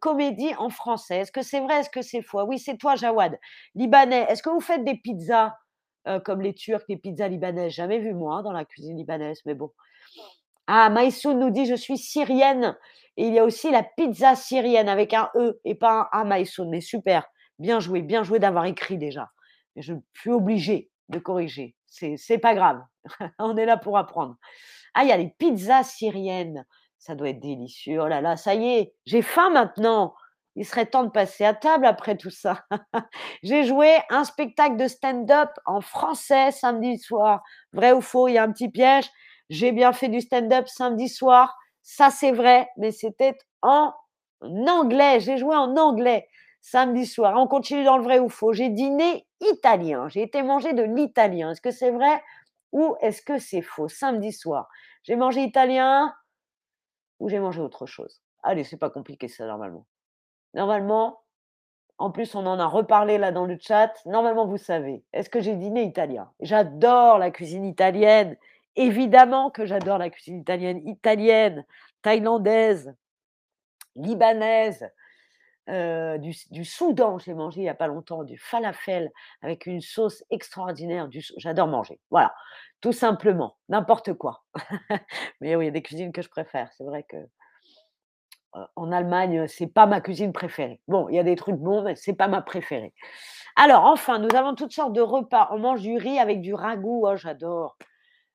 comédie 0.00 0.54
en 0.58 0.68
français. 0.68 1.20
Est-ce 1.20 1.32
que 1.32 1.40
c'est 1.40 1.60
vrai? 1.60 1.80
Est-ce 1.80 1.88
que 1.88 2.02
c'est 2.02 2.20
faux? 2.20 2.42
Oui, 2.42 2.58
c'est 2.58 2.76
toi, 2.76 2.94
Jawad. 2.94 3.38
Libanais, 3.74 4.26
est-ce 4.28 4.42
que 4.42 4.50
vous 4.50 4.60
faites 4.60 4.84
des 4.84 4.96
pizzas 4.96 5.56
comme 6.24 6.42
les 6.42 6.52
Turcs, 6.52 6.84
les 6.88 6.98
pizzas 6.98 7.28
libanaises? 7.28 7.72
Jamais 7.72 7.98
vu 7.98 8.12
moi 8.12 8.36
hein, 8.36 8.42
dans 8.42 8.52
la 8.52 8.66
cuisine 8.66 8.98
libanaise, 8.98 9.40
mais 9.46 9.54
bon. 9.54 9.70
Ah, 10.66 10.90
Maïsoun 10.90 11.38
nous 11.38 11.50
dit: 11.50 11.64
«Je 11.64 11.74
suis 11.74 11.96
syrienne» 11.96 12.76
et 13.16 13.26
il 13.26 13.32
y 13.32 13.38
a 13.38 13.44
aussi 13.44 13.70
la 13.70 13.82
pizza 13.82 14.34
syrienne 14.34 14.90
avec 14.90 15.14
un 15.14 15.30
E 15.34 15.58
et 15.64 15.74
pas 15.74 16.10
un 16.12 16.20
A, 16.20 16.24
Maïsoun, 16.24 16.68
mais 16.68 16.82
super. 16.82 17.26
Bien 17.58 17.80
joué, 17.80 18.02
bien 18.02 18.22
joué 18.22 18.38
d'avoir 18.38 18.66
écrit 18.66 18.98
déjà. 18.98 19.30
Je 19.76 19.94
suis 20.14 20.30
obligée 20.30 20.90
de 21.08 21.18
corriger. 21.18 21.76
C'est 21.86 22.16
c'est 22.16 22.38
pas 22.38 22.54
grave. 22.54 22.82
On 23.38 23.56
est 23.56 23.66
là 23.66 23.76
pour 23.76 23.98
apprendre. 23.98 24.36
Ah, 24.94 25.04
il 25.04 25.08
y 25.08 25.12
a 25.12 25.16
les 25.16 25.30
pizzas 25.38 25.84
syriennes. 25.84 26.64
Ça 26.98 27.14
doit 27.14 27.30
être 27.30 27.40
délicieux. 27.40 28.00
Oh 28.02 28.08
là 28.08 28.20
là, 28.20 28.36
ça 28.36 28.54
y 28.54 28.66
est, 28.74 28.94
j'ai 29.06 29.22
faim 29.22 29.50
maintenant. 29.50 30.14
Il 30.56 30.66
serait 30.66 30.86
temps 30.86 31.04
de 31.04 31.10
passer 31.10 31.44
à 31.44 31.54
table 31.54 31.86
après 31.86 32.16
tout 32.16 32.30
ça. 32.30 32.64
J'ai 33.42 33.64
joué 33.64 33.98
un 34.10 34.24
spectacle 34.24 34.76
de 34.76 34.88
stand-up 34.88 35.50
en 35.64 35.80
français 35.80 36.50
samedi 36.50 36.98
soir. 36.98 37.42
Vrai 37.72 37.92
ou 37.92 38.00
faux, 38.00 38.28
il 38.28 38.34
y 38.34 38.38
a 38.38 38.42
un 38.42 38.52
petit 38.52 38.68
piège. 38.68 39.08
J'ai 39.48 39.72
bien 39.72 39.92
fait 39.92 40.08
du 40.08 40.20
stand-up 40.20 40.66
samedi 40.66 41.08
soir. 41.08 41.56
Ça, 41.82 42.10
c'est 42.10 42.32
vrai, 42.32 42.68
mais 42.76 42.90
c'était 42.90 43.38
en 43.62 43.94
anglais. 44.42 45.20
J'ai 45.20 45.38
joué 45.38 45.54
en 45.54 45.76
anglais 45.76 46.28
samedi 46.60 47.06
soir. 47.06 47.34
On 47.36 47.46
continue 47.46 47.84
dans 47.84 47.96
le 47.96 48.04
vrai 48.04 48.18
ou 48.18 48.28
faux. 48.28 48.52
J'ai 48.52 48.70
dîné 48.70 49.26
italien. 49.40 50.08
J'ai 50.08 50.22
été 50.22 50.42
manger 50.42 50.72
de 50.72 50.82
l'italien. 50.82 51.52
Est-ce 51.52 51.60
que 51.60 51.70
c'est 51.70 51.90
vrai 51.90 52.22
ou 52.72 52.96
est-ce 53.00 53.22
que 53.22 53.38
c'est 53.38 53.62
faux? 53.62 53.88
Samedi 53.88 54.32
soir, 54.32 54.68
j'ai 55.02 55.16
mangé 55.16 55.42
italien 55.42 56.14
ou 57.18 57.28
j'ai 57.28 57.38
mangé 57.38 57.60
autre 57.60 57.86
chose 57.86 58.22
Allez, 58.42 58.64
c'est 58.64 58.78
pas 58.78 58.90
compliqué 58.90 59.28
ça 59.28 59.46
normalement. 59.46 59.86
Normalement, 60.54 61.20
en 61.98 62.10
plus, 62.10 62.34
on 62.34 62.46
en 62.46 62.58
a 62.58 62.66
reparlé 62.66 63.18
là 63.18 63.30
dans 63.30 63.44
le 63.44 63.58
chat. 63.60 63.92
Normalement, 64.06 64.46
vous 64.46 64.56
savez. 64.56 65.04
Est-ce 65.12 65.28
que 65.28 65.40
j'ai 65.40 65.54
dîné 65.54 65.84
italien? 65.84 66.30
J'adore 66.40 67.18
la 67.18 67.30
cuisine 67.30 67.66
italienne. 67.66 68.36
Évidemment 68.76 69.50
que 69.50 69.66
j'adore 69.66 69.98
la 69.98 70.08
cuisine 70.08 70.40
italienne. 70.40 70.80
Italienne, 70.88 71.66
thaïlandaise, 72.00 72.94
libanaise, 73.96 74.90
euh, 75.68 76.18
du, 76.18 76.64
Soudan. 76.64 77.18
J'ai 77.18 77.34
mangé 77.34 77.60
il 77.60 77.64
n'y 77.64 77.68
a 77.68 77.74
pas 77.74 77.86
longtemps 77.86 78.24
du 78.24 78.38
falafel 78.38 79.10
avec 79.42 79.66
une 79.66 79.80
sauce 79.80 80.24
extraordinaire. 80.30 81.08
J'adore 81.36 81.68
manger. 81.68 82.00
Voilà, 82.10 82.34
tout 82.80 82.92
simplement. 82.92 83.56
N'importe 83.68 84.14
quoi. 84.14 84.42
Mais 85.40 85.54
oui, 85.56 85.64
il 85.64 85.66
y 85.66 85.70
a 85.70 85.72
des 85.72 85.82
cuisines 85.82 86.12
que 86.12 86.22
je 86.22 86.28
préfère. 86.28 86.70
C'est 86.76 86.84
vrai 86.84 87.04
que 87.04 87.16
en 88.74 88.90
Allemagne, 88.90 89.46
c'est 89.46 89.68
pas 89.68 89.86
ma 89.86 90.00
cuisine 90.00 90.32
préférée. 90.32 90.80
Bon, 90.88 91.08
il 91.08 91.14
y 91.14 91.18
a 91.18 91.22
des 91.22 91.36
trucs 91.36 91.56
bons, 91.56 91.82
mais 91.82 91.94
c'est 91.94 92.14
pas 92.14 92.28
ma 92.28 92.42
préférée. 92.42 92.92
Alors, 93.56 93.84
enfin, 93.84 94.18
nous 94.18 94.34
avons 94.36 94.54
toutes 94.54 94.72
sortes 94.72 94.92
de 94.92 95.00
repas. 95.00 95.48
On 95.52 95.58
mange 95.58 95.82
du 95.82 95.96
riz 95.96 96.18
avec 96.18 96.40
du 96.40 96.54
ragoût. 96.54 97.06
Oh, 97.06 97.16
j'adore. 97.16 97.76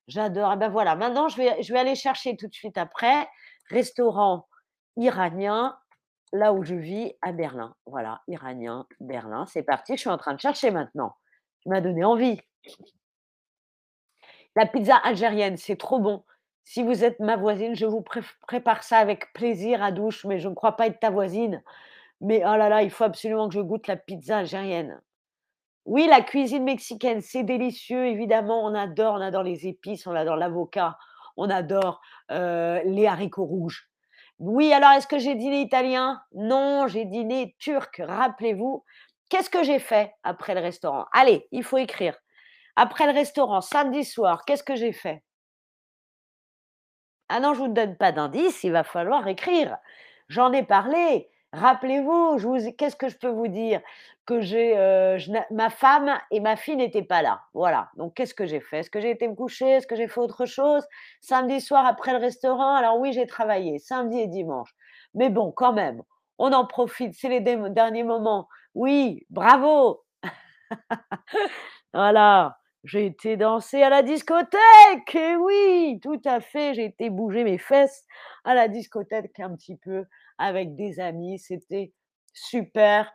J'adore. 0.07 0.51
Et 0.51 0.55
eh 0.55 0.57
ben 0.57 0.69
voilà, 0.69 0.95
maintenant, 0.95 1.27
je 1.27 1.37
vais, 1.37 1.61
je 1.61 1.73
vais 1.73 1.79
aller 1.79 1.95
chercher 1.95 2.37
tout 2.37 2.47
de 2.47 2.53
suite 2.53 2.77
après. 2.77 3.27
Restaurant 3.69 4.47
iranien, 4.97 5.77
là 6.33 6.53
où 6.53 6.63
je 6.63 6.75
vis, 6.75 7.13
à 7.21 7.31
Berlin. 7.31 7.75
Voilà, 7.85 8.21
iranien, 8.27 8.85
Berlin. 8.99 9.45
C'est 9.47 9.63
parti. 9.63 9.93
Je 9.95 10.01
suis 10.01 10.09
en 10.09 10.17
train 10.17 10.33
de 10.33 10.39
chercher 10.39 10.71
maintenant. 10.71 11.15
Tu 11.61 11.69
m'as 11.69 11.81
donné 11.81 12.03
envie. 12.03 12.39
La 14.55 14.65
pizza 14.65 14.95
algérienne, 14.95 15.57
c'est 15.57 15.77
trop 15.77 15.99
bon. 15.99 16.23
Si 16.63 16.81
vous 16.81 17.03
êtes 17.03 17.19
ma 17.19 17.35
voisine, 17.35 17.75
je 17.75 17.85
vous 17.85 18.03
prépare 18.47 18.83
ça 18.83 18.97
avec 18.97 19.31
plaisir 19.33 19.83
à 19.83 19.91
douche, 19.91 20.25
mais 20.25 20.39
je 20.39 20.49
ne 20.49 20.55
crois 20.55 20.75
pas 20.75 20.87
être 20.87 20.99
ta 20.99 21.11
voisine. 21.11 21.61
Mais 22.21 22.39
oh 22.39 22.55
là 22.55 22.69
là, 22.69 22.81
il 22.81 22.89
faut 22.89 23.03
absolument 23.03 23.49
que 23.49 23.53
je 23.53 23.59
goûte 23.59 23.87
la 23.87 23.97
pizza 23.97 24.39
algérienne. 24.39 24.99
Oui, 25.85 26.07
la 26.07 26.21
cuisine 26.21 26.63
mexicaine, 26.63 27.21
c'est 27.21 27.43
délicieux, 27.43 28.07
évidemment. 28.07 28.65
On 28.65 28.73
adore, 28.73 29.15
on 29.15 29.21
adore 29.21 29.43
les 29.43 29.67
épices, 29.67 30.07
on 30.07 30.15
adore 30.15 30.37
l'avocat, 30.37 30.97
on 31.37 31.49
adore 31.49 32.01
euh, 32.31 32.81
les 32.85 33.05
haricots 33.05 33.45
rouges. 33.45 33.87
Oui, 34.39 34.73
alors 34.73 34.91
est-ce 34.91 35.07
que 35.07 35.17
j'ai 35.19 35.35
dîné 35.35 35.61
italien? 35.61 36.21
Non, 36.33 36.87
j'ai 36.87 37.05
dîné 37.05 37.55
turc. 37.59 38.01
Rappelez-vous, 38.05 38.83
qu'est-ce 39.29 39.49
que 39.49 39.63
j'ai 39.63 39.79
fait 39.79 40.13
après 40.23 40.53
le 40.55 40.61
restaurant? 40.61 41.05
Allez, 41.13 41.47
il 41.51 41.63
faut 41.63 41.77
écrire. 41.77 42.17
Après 42.75 43.05
le 43.05 43.13
restaurant, 43.13 43.61
samedi 43.61 44.03
soir, 44.03 44.43
qu'est-ce 44.45 44.63
que 44.63 44.75
j'ai 44.75 44.91
fait? 44.91 45.23
Ah 47.29 47.39
non, 47.39 47.53
je 47.53 47.61
ne 47.61 47.67
vous 47.67 47.73
donne 47.73 47.97
pas 47.97 48.11
d'indice, 48.11 48.63
il 48.63 48.71
va 48.71 48.83
falloir 48.83 49.27
écrire. 49.27 49.77
J'en 50.27 50.51
ai 50.51 50.63
parlé. 50.63 51.29
Rappelez-vous, 51.55 52.37
qu'est-ce 52.77 52.97
que 52.97 53.07
je 53.07 53.17
peux 53.17 53.29
vous 53.29 53.47
dire? 53.47 53.81
Que 54.25 54.41
j'ai, 54.41 54.77
euh, 54.77 55.17
ma 55.51 55.69
femme 55.69 56.19
et 56.29 56.41
ma 56.41 56.57
fille 56.57 56.75
n'étaient 56.75 57.03
pas 57.03 57.21
là. 57.21 57.43
Voilà. 57.53 57.91
Donc, 57.95 58.13
qu'est-ce 58.15 58.33
que 58.33 58.45
j'ai 58.45 58.59
fait? 58.59 58.79
Est-ce 58.79 58.89
que 58.89 58.99
j'ai 58.99 59.11
été 59.11 59.25
me 59.27 59.35
coucher? 59.35 59.69
Est-ce 59.69 59.87
que 59.87 59.95
j'ai 59.95 60.09
fait 60.09 60.19
autre 60.19 60.45
chose? 60.45 60.85
Samedi 61.21 61.61
soir 61.61 61.85
après 61.85 62.11
le 62.11 62.17
restaurant, 62.17 62.75
alors 62.75 62.99
oui, 62.99 63.13
j'ai 63.13 63.25
travaillé 63.25 63.79
samedi 63.79 64.19
et 64.19 64.27
dimanche. 64.27 64.75
Mais 65.13 65.29
bon, 65.29 65.53
quand 65.53 65.71
même, 65.71 66.01
on 66.39 66.51
en 66.51 66.65
profite. 66.65 67.13
C'est 67.13 67.29
les 67.29 67.39
derniers 67.39 68.03
moments. 68.03 68.49
Oui, 68.73 69.25
bravo. 69.29 70.03
voilà. 71.93 72.57
J'ai 72.83 73.05
été 73.05 73.37
danser 73.37 73.81
à 73.81 73.89
la 73.89 74.03
discothèque, 74.03 75.15
et 75.15 75.35
oui, 75.37 75.99
tout 76.03 76.21
à 76.23 76.39
fait, 76.39 76.75
j'ai 76.75 76.85
été 76.85 77.09
bouger 77.09 77.43
mes 77.43 77.57
fesses 77.57 78.05
à 78.43 78.53
la 78.53 78.67
discothèque 78.67 79.39
un 79.39 79.55
petit 79.55 79.75
peu 79.75 80.05
avec 80.37 80.75
des 80.75 80.99
amis. 80.99 81.39
C'était 81.39 81.93
super 82.33 83.11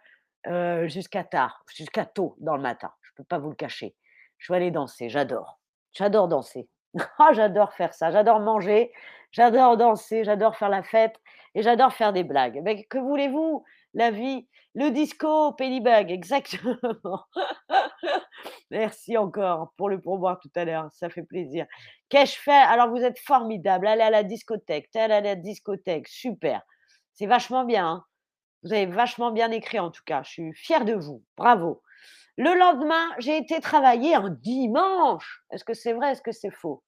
jusqu'à 0.87 1.22
tard, 1.22 1.62
jusqu'à 1.74 2.06
tôt 2.06 2.35
dans 2.38 2.56
le 2.56 2.62
matin. 2.62 2.90
Je 3.02 3.11
ne 3.12 3.16
peux 3.16 3.24
pas 3.24 3.38
vous 3.38 3.50
le 3.50 3.56
cacher. 3.56 3.94
Je 4.38 4.46
suis 4.46 4.54
allée 4.54 4.70
danser, 4.70 5.11
j'adore. 5.11 5.61
J'adore 5.92 6.28
danser. 6.28 6.68
Ah, 7.18 7.33
j'adore 7.33 7.72
faire 7.74 7.94
ça. 7.94 8.11
J'adore 8.11 8.40
manger, 8.40 8.90
j'adore 9.30 9.76
danser, 9.76 10.24
j'adore 10.24 10.56
faire 10.56 10.68
la 10.68 10.83
fête 10.83 11.14
et 11.54 11.62
j'adore 11.62 11.92
faire 11.92 12.12
des 12.12 12.24
blagues. 12.24 12.61
Mais 12.64 12.85
que 12.85 12.98
voulez-vous? 12.98 13.64
La 13.94 14.11
vie, 14.11 14.48
le 14.74 14.90
disco, 14.90 15.52
Pennybug, 15.52 16.11
exactement. 16.11 17.24
Merci 18.70 19.16
encore 19.16 19.72
pour 19.76 19.88
le 19.88 20.00
pourboire 20.00 20.38
tout 20.38 20.50
à 20.54 20.64
l'heure, 20.64 20.88
ça 20.92 21.11
fait 21.11 21.24
plaisir. 21.24 21.66
Qu'ai-je 22.09 22.38
fait? 22.38 22.52
Alors, 22.52 22.88
vous 22.90 23.02
êtes 23.02 23.18
formidable. 23.18 23.88
Allez 23.88 24.02
à 24.02 24.11
la 24.11 24.22
discothèque, 24.22 24.88
allez 24.94 25.14
à 25.14 25.20
la 25.20 25.35
discothèque, 25.35 26.06
super. 26.06 26.62
C'est 27.14 27.26
vachement 27.26 27.64
bien. 27.64 27.86
Hein. 27.86 28.04
vous 28.62 28.72
avez 28.72 28.86
vachement 28.86 29.30
bien 29.30 29.50
écrit 29.50 29.78
en 29.78 29.90
tout 29.90 30.02
cas. 30.04 30.22
Je 30.22 30.30
suis 30.30 30.52
fière 30.54 30.84
de 30.84 30.94
vous. 30.94 31.22
Bravo. 31.36 31.82
Le 32.36 32.54
lendemain, 32.54 33.06
j'ai 33.18 33.36
été 33.36 33.60
travailler 33.60 34.14
un 34.14 34.30
dimanche. 34.30 35.44
Est-ce 35.50 35.64
que 35.64 35.74
c'est 35.74 35.92
vrai 35.92 36.12
Est-ce 36.12 36.22
que 36.22 36.32
c'est 36.32 36.50
faux? 36.50 36.82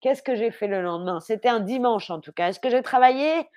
Qu'est-ce 0.00 0.22
que 0.22 0.34
j'ai 0.34 0.50
fait 0.50 0.66
le 0.66 0.82
lendemain? 0.82 1.20
C'était 1.20 1.48
un 1.48 1.60
dimanche 1.60 2.10
en 2.10 2.20
tout 2.20 2.32
cas. 2.32 2.48
Est-ce 2.48 2.60
que 2.60 2.70
j'ai 2.70 2.82
travaillé 2.82 3.48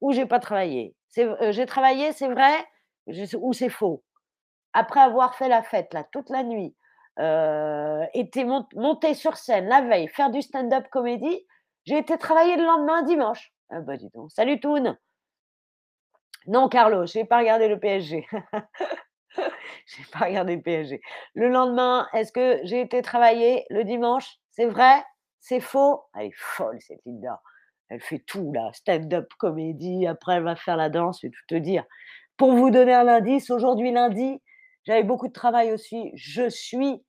ou 0.00 0.12
j'ai 0.12 0.26
pas 0.26 0.38
travaillé? 0.40 0.94
Euh, 1.18 1.52
J'ai 1.52 1.66
travaillé, 1.66 2.12
c'est 2.12 2.28
vrai 2.28 2.64
ou 3.06 3.52
c'est 3.52 3.68
faux? 3.68 4.04
Après 4.74 5.00
avoir 5.00 5.34
fait 5.34 5.48
la 5.48 5.62
fête 5.62 5.94
toute 6.12 6.30
la 6.30 6.42
nuit, 6.44 6.74
euh, 7.18 8.04
été 8.14 8.44
monté 8.44 9.14
sur 9.14 9.36
scène 9.36 9.68
la 9.68 9.82
veille, 9.82 10.08
faire 10.08 10.30
du 10.30 10.40
stand-up 10.40 10.86
comédie, 10.90 11.46
j'ai 11.84 11.98
été 11.98 12.16
travailler 12.16 12.56
le 12.56 12.64
lendemain 12.64 13.02
dimanche. 13.02 13.52
Ah 13.70 13.80
bah 13.80 13.96
dis 13.96 14.08
donc. 14.14 14.30
Salut 14.32 14.60
Toon. 14.60 14.96
Non 16.46 16.68
Carlo, 16.68 17.06
je 17.06 17.18
n'ai 17.18 17.24
pas 17.24 17.38
regardé 17.38 17.68
le 17.68 17.78
PSG. 17.78 18.26
j'ai 19.86 20.04
pas 20.12 20.26
regardé 20.26 20.56
le 20.56 20.62
PSG. 20.62 21.00
Le 21.34 21.48
lendemain, 21.48 22.08
est-ce 22.12 22.32
que 22.32 22.60
j'ai 22.64 22.80
été 22.80 23.02
travailler 23.02 23.64
le 23.70 23.84
dimanche? 23.84 24.38
C'est 24.50 24.66
vrai? 24.66 25.02
C'est 25.40 25.60
faux? 25.60 26.02
Elle 26.14 26.26
est 26.26 26.34
folle 26.36 26.78
cette 26.80 27.00
Linda. 27.06 27.40
Elle 27.88 28.00
fait 28.00 28.20
tout 28.20 28.52
là, 28.52 28.70
stand-up 28.72 29.28
comédie, 29.38 30.06
après 30.06 30.36
elle 30.36 30.44
va 30.44 30.56
faire 30.56 30.76
la 30.76 30.88
danse, 30.88 31.20
je 31.20 31.26
vais 31.26 31.30
tout 31.30 31.46
te 31.46 31.54
dire. 31.56 31.84
Pour 32.38 32.52
vous 32.52 32.70
donner 32.70 32.94
un 32.94 33.06
indice, 33.06 33.50
aujourd'hui 33.50 33.92
lundi, 33.92 34.40
j'avais 34.84 35.02
beaucoup 35.02 35.28
de 35.28 35.32
travail 35.32 35.72
aussi. 35.72 36.10
Je 36.14 36.48
suis 36.48 37.04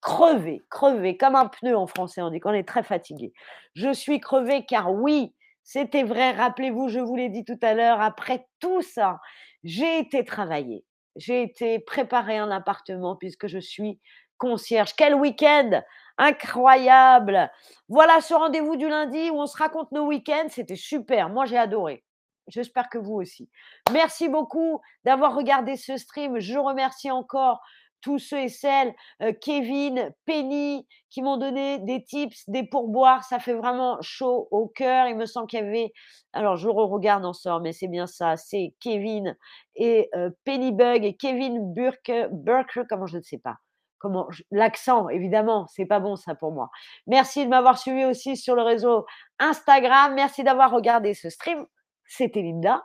crevée, 0.00 0.62
crevée, 0.70 1.16
comme 1.16 1.36
un 1.36 1.46
pneu 1.46 1.76
en 1.76 1.86
français, 1.86 2.22
on 2.22 2.30
dit 2.30 2.40
qu'on 2.40 2.52
est 2.52 2.66
très 2.66 2.82
fatigué. 2.82 3.32
Je 3.74 3.92
suis 3.92 4.20
crevée 4.20 4.64
car 4.64 4.92
oui, 4.92 5.34
c'était 5.64 6.02
vrai, 6.02 6.32
rappelez-vous, 6.32 6.88
je 6.88 7.00
vous 7.00 7.16
l'ai 7.16 7.28
dit 7.28 7.44
tout 7.44 7.58
à 7.62 7.74
l'heure, 7.74 8.00
après 8.00 8.46
tout 8.60 8.82
ça, 8.82 9.20
j'ai 9.64 9.98
été 9.98 10.24
travailler, 10.24 10.84
j'ai 11.16 11.42
été 11.42 11.78
préparer 11.78 12.38
un 12.38 12.50
appartement 12.50 13.16
puisque 13.16 13.46
je 13.46 13.58
suis 13.58 14.00
concierge. 14.38 14.94
Quel 14.96 15.14
week-end 15.14 15.82
incroyable 16.18 17.50
Voilà 17.88 18.20
ce 18.20 18.34
rendez-vous 18.34 18.76
du 18.76 18.88
lundi 18.88 19.30
où 19.30 19.40
on 19.40 19.46
se 19.46 19.56
raconte 19.56 19.92
nos 19.92 20.06
week-ends, 20.06 20.48
c'était 20.48 20.76
super, 20.76 21.28
moi 21.28 21.46
j'ai 21.46 21.58
adoré. 21.58 22.04
J'espère 22.48 22.88
que 22.88 22.98
vous 22.98 23.14
aussi. 23.14 23.48
Merci 23.92 24.28
beaucoup 24.28 24.80
d'avoir 25.04 25.34
regardé 25.36 25.76
ce 25.76 25.96
stream. 25.96 26.40
Je 26.40 26.58
remercie 26.58 27.10
encore 27.10 27.60
tous 28.02 28.18
ceux 28.18 28.40
et 28.40 28.48
celles, 28.48 28.94
Kevin, 29.40 30.12
Penny, 30.26 30.86
qui 31.10 31.22
m'ont 31.22 31.36
donné 31.36 31.78
des 31.78 32.04
tips, 32.04 32.48
des 32.48 32.64
pourboires. 32.64 33.24
Ça 33.24 33.38
fait 33.38 33.54
vraiment 33.54 33.98
chaud 34.00 34.48
au 34.50 34.66
cœur. 34.66 35.06
Il 35.08 35.16
me 35.16 35.26
semble 35.26 35.46
qu'il 35.46 35.60
y 35.60 35.62
avait, 35.62 35.92
alors 36.32 36.56
je 36.56 36.68
regarde 36.68 37.24
en 37.24 37.32
sort, 37.32 37.60
mais 37.60 37.72
c'est 37.72 37.88
bien 37.88 38.06
ça. 38.06 38.36
C'est 38.36 38.74
Kevin 38.80 39.36
et 39.76 40.08
euh, 40.14 40.30
Penny 40.44 40.72
Bug 40.72 41.04
et 41.04 41.16
Kevin 41.16 41.72
Burke, 41.72 42.12
Burke, 42.30 42.80
comment 42.88 43.06
je 43.06 43.18
ne 43.18 43.22
sais 43.22 43.38
pas 43.38 43.56
comment 44.02 44.28
l'accent 44.50 45.08
évidemment, 45.08 45.66
c'est 45.68 45.86
pas 45.86 46.00
bon 46.00 46.16
ça 46.16 46.34
pour 46.34 46.52
moi. 46.52 46.70
Merci 47.06 47.44
de 47.44 47.50
m'avoir 47.50 47.78
suivi 47.78 48.04
aussi 48.04 48.36
sur 48.36 48.56
le 48.56 48.62
réseau 48.62 49.06
Instagram. 49.38 50.14
Merci 50.14 50.42
d'avoir 50.42 50.72
regardé 50.72 51.14
ce 51.14 51.30
stream. 51.30 51.64
C'était 52.04 52.42
Linda. 52.42 52.82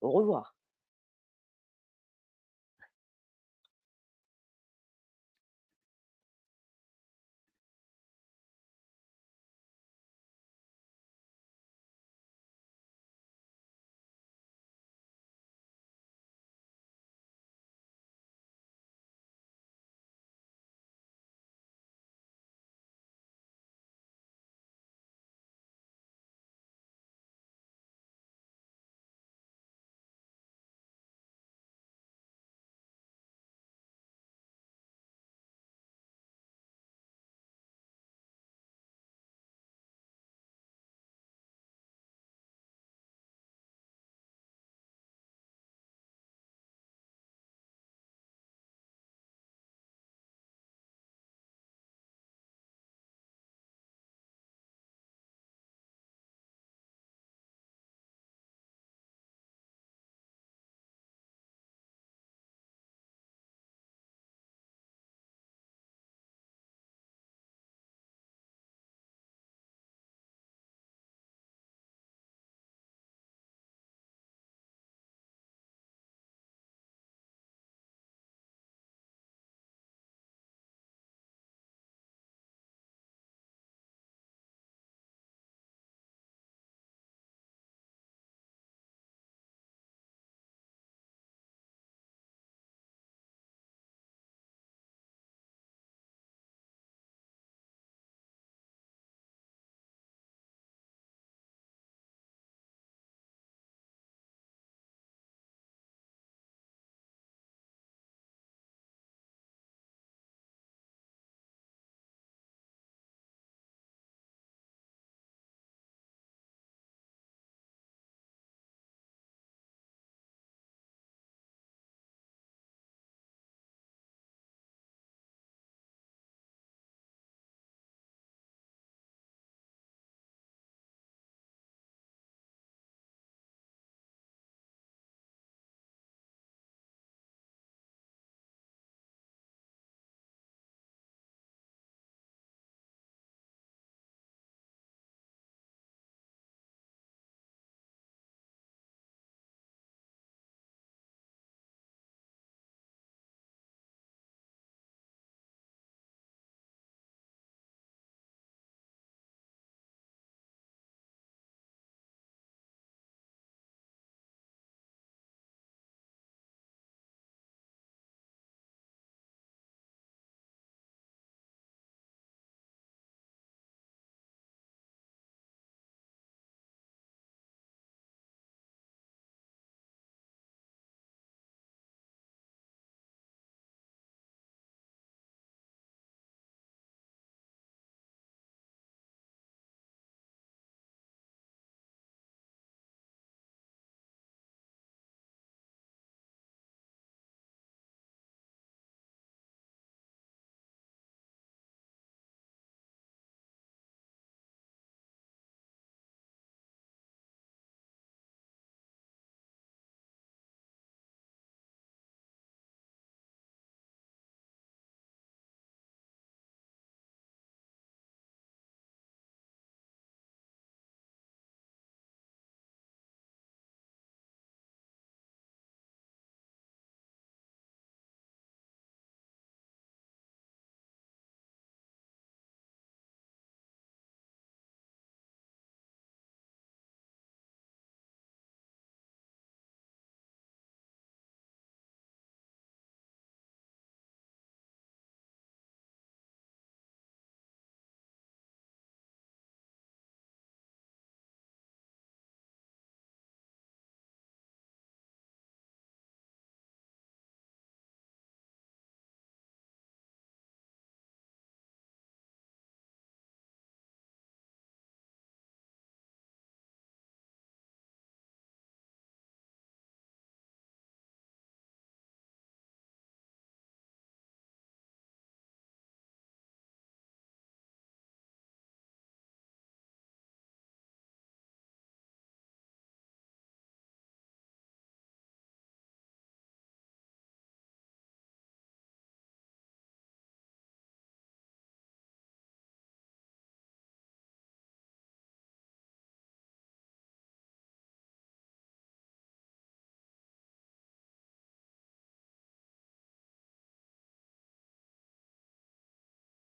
Au 0.00 0.10
revoir. 0.10 0.55